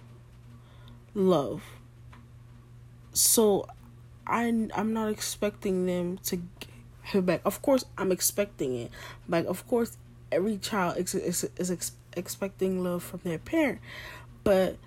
love. 1.14 1.64
So 3.14 3.68
I 4.28 4.46
I'm 4.76 4.94
not 4.94 5.10
expecting 5.10 5.86
them 5.86 6.18
to 6.26 6.42
give 7.12 7.26
back. 7.26 7.42
Of 7.46 7.62
course, 7.62 7.86
I'm 7.98 8.12
expecting 8.12 8.76
it. 8.76 8.92
Like 9.28 9.46
of 9.46 9.68
course, 9.68 9.98
every 10.32 10.58
child 10.58 10.98
is 10.98 11.16
is, 11.16 11.50
is 11.58 11.72
ex- 11.72 11.92
expecting 12.16 12.84
love 12.84 13.04
from 13.04 13.22
their 13.24 13.40
parent, 13.40 13.80
but 14.44 14.78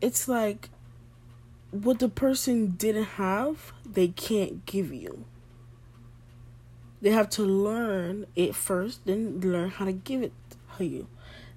it's 0.00 0.28
like 0.28 0.68
what 1.70 1.98
the 1.98 2.08
person 2.08 2.68
didn't 2.72 3.04
have, 3.04 3.72
they 3.84 4.08
can't 4.08 4.64
give 4.64 4.92
you. 4.92 5.24
They 7.02 7.10
have 7.10 7.28
to 7.30 7.42
learn 7.42 8.26
it 8.36 8.54
first, 8.54 9.04
then 9.04 9.40
learn 9.40 9.70
how 9.70 9.84
to 9.84 9.92
give 9.92 10.22
it 10.22 10.32
to 10.78 10.84
you. 10.84 11.08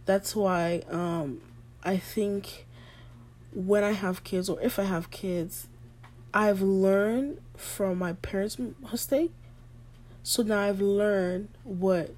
That's 0.05 0.35
why 0.35 0.83
um 0.89 1.41
I 1.83 1.97
think 1.97 2.65
when 3.53 3.83
I 3.83 3.93
have 3.93 4.23
kids 4.23 4.49
or 4.49 4.59
if 4.61 4.79
I 4.79 4.83
have 4.83 5.09
kids, 5.11 5.67
I've 6.33 6.61
learned 6.61 7.39
from 7.55 7.97
my 7.97 8.13
parents' 8.13 8.57
mistake. 8.59 9.31
So 10.23 10.43
now 10.43 10.59
I've 10.59 10.81
learned 10.81 11.49
what 11.63 12.13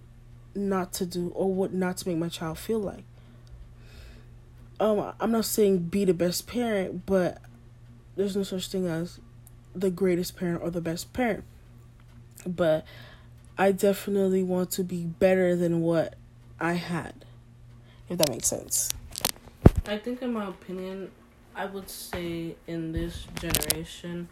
not 0.55 0.91
to 0.93 1.05
do 1.05 1.31
or 1.35 1.53
what 1.53 1.73
not 1.73 1.97
to 1.97 2.09
make 2.09 2.17
my 2.17 2.29
child 2.29 2.57
feel 2.57 2.79
like. 2.79 3.03
Um, 4.79 5.13
I'm 5.19 5.31
not 5.31 5.45
saying 5.45 5.89
be 5.89 6.05
the 6.05 6.13
best 6.13 6.47
parent, 6.47 7.05
but 7.05 7.39
there's 8.15 8.35
no 8.35 8.43
such 8.43 8.67
thing 8.67 8.87
as 8.87 9.19
the 9.75 9.89
greatest 9.89 10.35
parent 10.37 10.61
or 10.63 10.71
the 10.71 10.81
best 10.81 11.13
parent. 11.13 11.43
But 12.45 12.85
I 13.57 13.73
definitely 13.73 14.41
want 14.41 14.71
to 14.71 14.83
be 14.83 15.03
better 15.03 15.55
than 15.55 15.81
what 15.81 16.15
I 16.59 16.73
had, 16.73 17.25
if 18.07 18.17
that 18.17 18.29
makes 18.29 18.47
sense. 18.47 18.89
I 19.85 19.97
think, 19.97 20.21
in 20.21 20.33
my 20.33 20.47
opinion, 20.47 21.11
I 21.59 21.65
would 21.65 21.89
say 21.89 22.55
in 22.67 22.93
this 22.93 23.27
generation, 23.35 24.29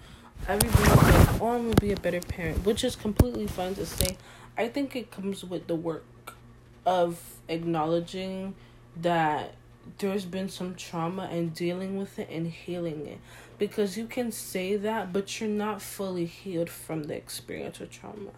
everybody's 0.47 0.95
like, 0.95 1.41
oh, 1.41 1.55
I'm 1.55 1.63
gonna 1.63 1.75
be 1.75 1.91
a 1.91 1.97
better 1.97 2.21
parent, 2.21 2.65
which 2.65 2.85
is 2.85 2.95
completely 2.95 3.47
fine 3.47 3.75
to 3.75 3.85
say. 3.85 4.15
I 4.57 4.69
think 4.69 4.95
it 4.95 5.11
comes 5.11 5.43
with 5.43 5.67
the 5.67 5.75
work 5.75 6.05
of 6.85 7.19
acknowledging 7.49 8.55
that 9.01 9.55
there's 9.97 10.23
been 10.23 10.47
some 10.47 10.75
trauma 10.75 11.23
and 11.23 11.53
dealing 11.53 11.97
with 11.97 12.17
it 12.17 12.29
and 12.31 12.47
healing 12.47 13.05
it. 13.05 13.19
Because 13.57 13.97
you 13.97 14.05
can 14.05 14.31
say 14.31 14.77
that, 14.77 15.11
but 15.11 15.41
you're 15.41 15.49
not 15.49 15.81
fully 15.81 16.27
healed 16.27 16.69
from 16.69 17.03
the 17.03 17.15
experience 17.15 17.81
of 17.81 17.91
trauma. 17.91 18.31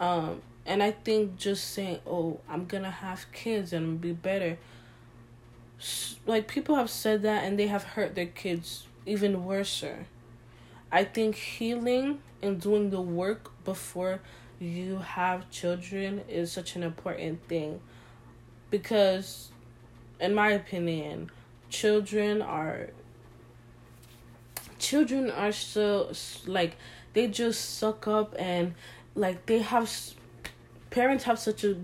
Um, 0.00 0.40
and 0.64 0.82
I 0.82 0.92
think 0.92 1.36
just 1.36 1.72
saying, 1.72 1.98
oh, 2.06 2.40
I'm 2.48 2.64
gonna 2.64 2.90
have 2.90 3.30
kids 3.32 3.74
and 3.74 4.00
be 4.00 4.12
better 4.12 4.56
like 6.26 6.48
people 6.48 6.76
have 6.76 6.90
said 6.90 7.22
that 7.22 7.44
and 7.44 7.58
they 7.58 7.66
have 7.66 7.84
hurt 7.84 8.14
their 8.14 8.26
kids 8.26 8.86
even 9.06 9.44
worse. 9.44 9.84
I 10.90 11.04
think 11.04 11.36
healing 11.36 12.20
and 12.42 12.60
doing 12.60 12.90
the 12.90 13.00
work 13.00 13.50
before 13.64 14.20
you 14.60 14.98
have 14.98 15.50
children 15.50 16.22
is 16.28 16.52
such 16.52 16.76
an 16.76 16.82
important 16.82 17.46
thing 17.48 17.80
because 18.70 19.50
in 20.20 20.34
my 20.34 20.50
opinion 20.50 21.30
children 21.68 22.40
are 22.40 22.90
children 24.78 25.30
are 25.30 25.52
so 25.52 26.12
like 26.46 26.76
they 27.14 27.26
just 27.26 27.78
suck 27.78 28.06
up 28.06 28.34
and 28.38 28.74
like 29.14 29.46
they 29.46 29.58
have 29.58 29.90
parents 30.90 31.24
have 31.24 31.38
such 31.38 31.64
a 31.64 31.76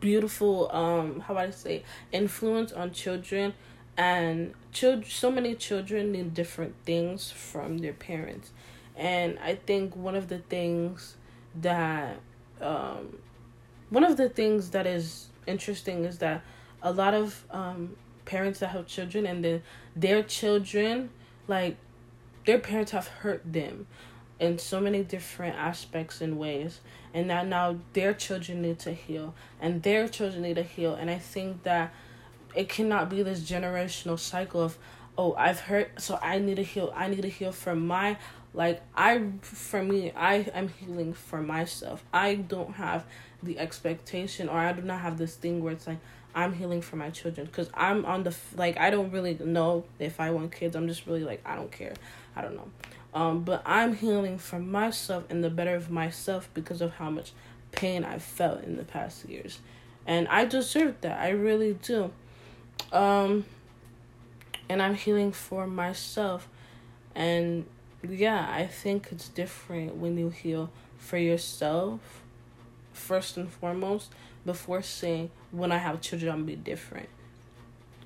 beautiful 0.00 0.70
um 0.72 1.20
how 1.20 1.36
I 1.36 1.50
say 1.50 1.84
influence 2.12 2.72
on 2.72 2.92
children. 2.92 3.54
And 3.96 4.54
children 4.72 5.04
so 5.08 5.30
many 5.30 5.54
children 5.54 6.12
need 6.12 6.34
different 6.34 6.74
things 6.84 7.30
from 7.30 7.78
their 7.78 7.92
parents. 7.92 8.52
And 8.96 9.38
I 9.40 9.56
think 9.56 9.96
one 9.96 10.14
of 10.14 10.28
the 10.28 10.38
things 10.38 11.16
that 11.60 12.20
um 12.60 13.18
one 13.90 14.04
of 14.04 14.16
the 14.16 14.28
things 14.28 14.70
that 14.70 14.86
is 14.86 15.28
interesting 15.46 16.04
is 16.04 16.18
that 16.18 16.42
a 16.82 16.92
lot 16.92 17.14
of 17.14 17.44
um 17.50 17.96
parents 18.24 18.60
that 18.60 18.68
have 18.68 18.86
children 18.86 19.26
and 19.26 19.42
then 19.44 19.62
their 19.96 20.22
children 20.22 21.10
like 21.46 21.76
their 22.44 22.58
parents 22.58 22.92
have 22.92 23.08
hurt 23.08 23.42
them 23.44 23.86
in 24.40 24.58
so 24.58 24.80
many 24.80 25.02
different 25.02 25.56
aspects 25.56 26.20
and 26.20 26.38
ways 26.38 26.80
and 27.12 27.30
that 27.30 27.46
now 27.46 27.76
their 27.92 28.14
children 28.14 28.62
need 28.62 28.78
to 28.78 28.92
heal 28.92 29.34
and 29.60 29.82
their 29.82 30.08
children 30.08 30.42
need 30.42 30.56
to 30.56 30.62
heal 30.62 30.94
and 30.94 31.10
i 31.10 31.18
think 31.18 31.62
that 31.64 31.92
it 32.54 32.68
cannot 32.68 33.08
be 33.08 33.22
this 33.22 33.40
generational 33.40 34.18
cycle 34.18 34.60
of 34.62 34.78
oh 35.16 35.34
i've 35.34 35.60
hurt 35.60 36.00
so 36.00 36.18
i 36.22 36.38
need 36.38 36.56
to 36.56 36.62
heal 36.62 36.92
i 36.94 37.08
need 37.08 37.22
to 37.22 37.28
heal 37.28 37.52
from 37.52 37.86
my 37.86 38.16
like 38.54 38.80
i 38.96 39.22
for 39.40 39.82
me 39.82 40.12
i 40.12 40.36
am 40.54 40.68
healing 40.68 41.12
for 41.12 41.42
myself 41.42 42.04
i 42.12 42.34
don't 42.34 42.74
have 42.74 43.04
the 43.42 43.58
expectation 43.58 44.48
or 44.48 44.58
i 44.58 44.72
do 44.72 44.82
not 44.82 45.00
have 45.00 45.18
this 45.18 45.34
thing 45.34 45.62
where 45.62 45.72
it's 45.72 45.86
like 45.86 45.98
I'm 46.34 46.52
healing 46.52 46.82
for 46.82 46.94
my 46.94 47.10
children 47.10 47.46
because 47.46 47.68
I'm 47.74 48.04
on 48.04 48.22
the 48.22 48.36
like 48.54 48.78
I 48.78 48.90
don't 48.90 49.10
really 49.10 49.36
know 49.40 49.84
if 49.98 50.20
I 50.20 50.30
want 50.30 50.52
kids. 50.52 50.76
I'm 50.76 50.86
just 50.86 51.06
really 51.06 51.24
like 51.24 51.42
I 51.44 51.56
don't 51.56 51.72
care. 51.72 51.94
I 52.36 52.42
don't 52.42 52.54
know. 52.54 52.68
Um, 53.18 53.40
but 53.40 53.62
I'm 53.66 53.96
healing 53.96 54.38
for 54.38 54.60
myself 54.60 55.24
and 55.28 55.42
the 55.42 55.50
better 55.50 55.74
of 55.74 55.90
myself 55.90 56.48
because 56.54 56.80
of 56.80 56.92
how 56.92 57.10
much 57.10 57.32
pain 57.72 58.04
I've 58.04 58.22
felt 58.22 58.62
in 58.62 58.76
the 58.76 58.84
past 58.84 59.28
years, 59.28 59.58
and 60.06 60.28
I 60.28 60.44
deserve 60.44 61.00
that. 61.00 61.18
I 61.18 61.30
really 61.30 61.74
do. 61.82 62.12
Um, 62.92 63.44
and 64.68 64.80
I'm 64.80 64.94
healing 64.94 65.32
for 65.32 65.66
myself, 65.66 66.48
and 67.12 67.66
yeah, 68.08 68.48
I 68.48 68.68
think 68.68 69.08
it's 69.10 69.28
different 69.28 69.96
when 69.96 70.16
you 70.16 70.30
heal 70.30 70.70
for 70.96 71.18
yourself 71.18 72.22
first 72.92 73.36
and 73.36 73.50
foremost 73.50 74.12
before 74.46 74.80
saying 74.80 75.32
when 75.50 75.72
I 75.72 75.78
have 75.78 76.00
children 76.00 76.30
I'll 76.30 76.42
be 76.44 76.54
different. 76.54 77.08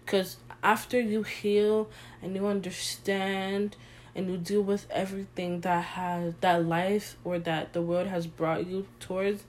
Cause 0.06 0.38
after 0.62 0.98
you 0.98 1.22
heal 1.22 1.90
and 2.22 2.34
you 2.34 2.46
understand 2.46 3.76
and 4.14 4.30
you 4.30 4.36
deal 4.36 4.62
with 4.62 4.86
everything 4.90 5.60
that 5.62 5.84
has 5.84 6.34
that 6.40 6.64
life 6.64 7.16
or 7.24 7.38
that 7.38 7.72
the 7.72 7.82
world 7.82 8.08
has 8.08 8.26
brought 8.26 8.66
you 8.66 8.86
towards 9.00 9.44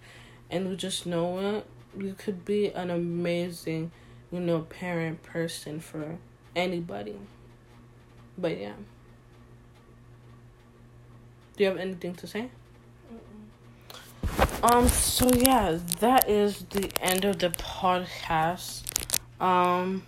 and 0.50 0.70
you 0.70 0.76
just 0.76 1.06
know 1.06 1.40
it, 1.40 1.66
you 1.98 2.14
could 2.18 2.46
be 2.46 2.68
an 2.70 2.90
amazing, 2.90 3.92
you 4.32 4.40
know, 4.40 4.62
parent 4.62 5.22
person 5.24 5.80
for 5.80 6.18
anybody. 6.56 7.18
But 8.38 8.60
yeah. 8.60 8.74
Do 11.56 11.64
you 11.64 11.70
have 11.70 11.78
anything 11.78 12.16
to 12.16 12.28
say? 12.28 12.50
Um, 14.64 14.88
so 14.88 15.30
yeah, 15.34 15.78
that 16.00 16.30
is 16.30 16.66
the 16.70 16.90
end 17.02 17.26
of 17.26 17.40
the 17.40 17.50
podcast. 17.50 18.84
Um, 19.42 20.04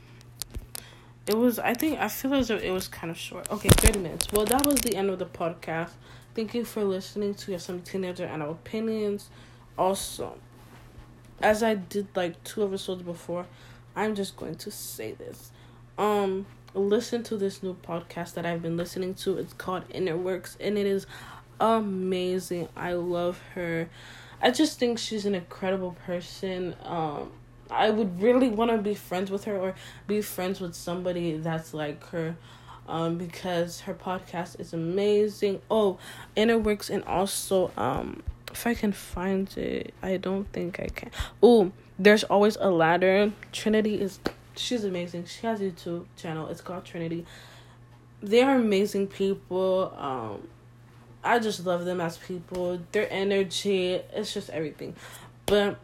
it 1.27 1.35
was, 1.35 1.57
I 1.57 1.73
think, 1.73 1.99
I 1.99 2.07
feel 2.07 2.35
as 2.35 2.49
though 2.49 2.57
it 2.57 2.71
was 2.71 2.87
kind 2.87 3.09
of 3.09 3.17
short. 3.17 3.49
Okay, 3.51 3.69
30 3.69 3.99
minutes. 3.99 4.31
Well, 4.31 4.45
that 4.45 4.65
was 4.65 4.75
the 4.81 4.95
end 4.95 5.09
of 5.09 5.19
the 5.19 5.25
podcast. 5.25 5.91
Thank 6.35 6.53
you 6.53 6.65
for 6.65 6.83
listening 6.83 7.33
to 7.35 7.57
some 7.57 7.81
teenager 7.81 8.25
and 8.25 8.43
our 8.43 8.49
opinions. 8.49 9.29
Also, 9.77 10.37
as 11.41 11.63
I 11.63 11.75
did 11.75 12.07
like 12.15 12.43
two 12.43 12.63
episodes 12.63 13.01
before, 13.01 13.47
I'm 13.95 14.13
just 14.13 14.37
going 14.37 14.55
to 14.55 14.71
say 14.71 15.13
this. 15.13 15.51
Um, 15.97 16.45
listen 16.73 17.23
to 17.23 17.37
this 17.37 17.63
new 17.63 17.73
podcast 17.73 18.33
that 18.35 18.45
I've 18.45 18.61
been 18.61 18.77
listening 18.77 19.15
to. 19.15 19.37
It's 19.37 19.53
called 19.53 19.83
Inner 19.89 20.17
Works, 20.17 20.57
and 20.59 20.77
it 20.77 20.85
is 20.85 21.07
amazing. 21.59 22.67
I 22.75 22.93
love 22.93 23.39
her. 23.55 23.89
I 24.41 24.51
just 24.51 24.77
think 24.77 24.99
she's 24.99 25.25
an 25.25 25.33
incredible 25.33 25.95
person. 26.05 26.75
Um, 26.83 27.31
I 27.69 27.89
would 27.89 28.21
really 28.21 28.49
want 28.49 28.71
to 28.71 28.77
be 28.77 28.93
friends 28.93 29.31
with 29.31 29.45
her 29.45 29.57
or 29.57 29.75
be 30.07 30.21
friends 30.21 30.59
with 30.59 30.75
somebody 30.75 31.37
that's 31.37 31.73
like 31.73 32.05
her. 32.07 32.35
Um, 32.87 33.17
because 33.17 33.81
her 33.81 33.95
podcast 33.95 34.59
is 34.59 34.71
amazing. 34.71 35.59
Oh, 35.71 35.97
Inner 36.35 36.59
Works 36.59 36.89
and 36.91 37.03
also 37.05 37.71
um 37.77 38.21
if 38.51 38.65
I 38.65 38.73
can 38.73 38.93
find 38.93 39.51
it, 39.57 39.93
I 40.01 40.15
don't 40.17 40.45
think 40.53 40.79
I 40.79 40.87
can. 40.87 41.11
Oh, 41.43 41.71
there's 41.99 42.23
always 42.23 42.55
a 42.57 42.69
ladder. 42.69 43.33
Trinity 43.51 43.99
is 43.99 44.19
she's 44.55 44.83
amazing. 44.83 45.25
She 45.25 45.47
has 45.47 45.61
a 45.61 45.71
YouTube 45.71 46.05
channel. 46.15 46.47
It's 46.47 46.61
called 46.61 46.85
Trinity. 46.85 47.25
They 48.21 48.43
are 48.43 48.55
amazing 48.55 49.07
people. 49.07 49.93
Um 49.97 50.47
I 51.23 51.39
just 51.39 51.65
love 51.65 51.85
them 51.85 51.99
as 51.99 52.17
people. 52.17 52.79
Their 52.91 53.11
energy, 53.11 53.93
it's 54.13 54.31
just 54.31 54.51
everything. 54.51 54.95
But 55.47 55.79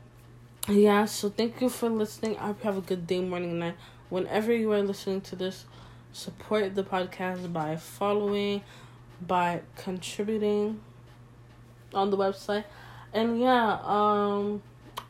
yeah, 0.69 1.06
so 1.06 1.30
thank 1.30 1.62
you 1.62 1.69
for 1.69 1.89
listening. 1.89 2.38
I 2.38 2.47
hope 2.47 2.60
you 2.60 2.65
have 2.65 2.78
a 2.78 2.82
good 2.82 3.08
day, 3.08 3.19
morning, 3.19 3.52
and 3.52 3.60
night. 3.60 3.76
Whenever 4.10 4.54
you 4.54 4.71
are 4.71 4.82
listening 4.82 5.21
to 5.21 5.36
this, 5.36 5.65
support 6.13 6.76
the 6.76 6.84
podcast 6.84 7.52
by 7.52 7.76
following, 7.78 8.62
by 9.26 9.62
contributing 9.76 10.80
on 11.93 12.10
the 12.10 12.17
website. 12.17 12.65
And 13.13 13.39
yeah, 13.39 13.80
um 13.84 14.62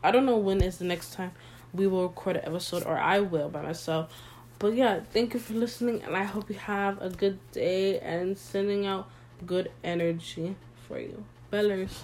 I 0.02 0.10
don't 0.10 0.26
know 0.26 0.38
when 0.38 0.62
is 0.62 0.78
the 0.78 0.84
next 0.84 1.12
time 1.14 1.32
we 1.72 1.86
will 1.86 2.08
record 2.08 2.36
an 2.36 2.44
episode 2.44 2.84
or 2.84 2.98
I 2.98 3.20
will 3.20 3.48
by 3.48 3.62
myself. 3.62 4.12
But 4.58 4.74
yeah, 4.74 5.00
thank 5.12 5.34
you 5.34 5.40
for 5.40 5.54
listening 5.54 6.02
and 6.02 6.16
I 6.16 6.24
hope 6.24 6.48
you 6.48 6.56
have 6.56 7.00
a 7.02 7.10
good 7.10 7.38
day 7.52 7.98
and 8.00 8.38
sending 8.38 8.86
out 8.86 9.08
good 9.44 9.70
energy 9.82 10.56
for 10.86 10.98
you. 10.98 11.24
Bellers. 11.50 12.02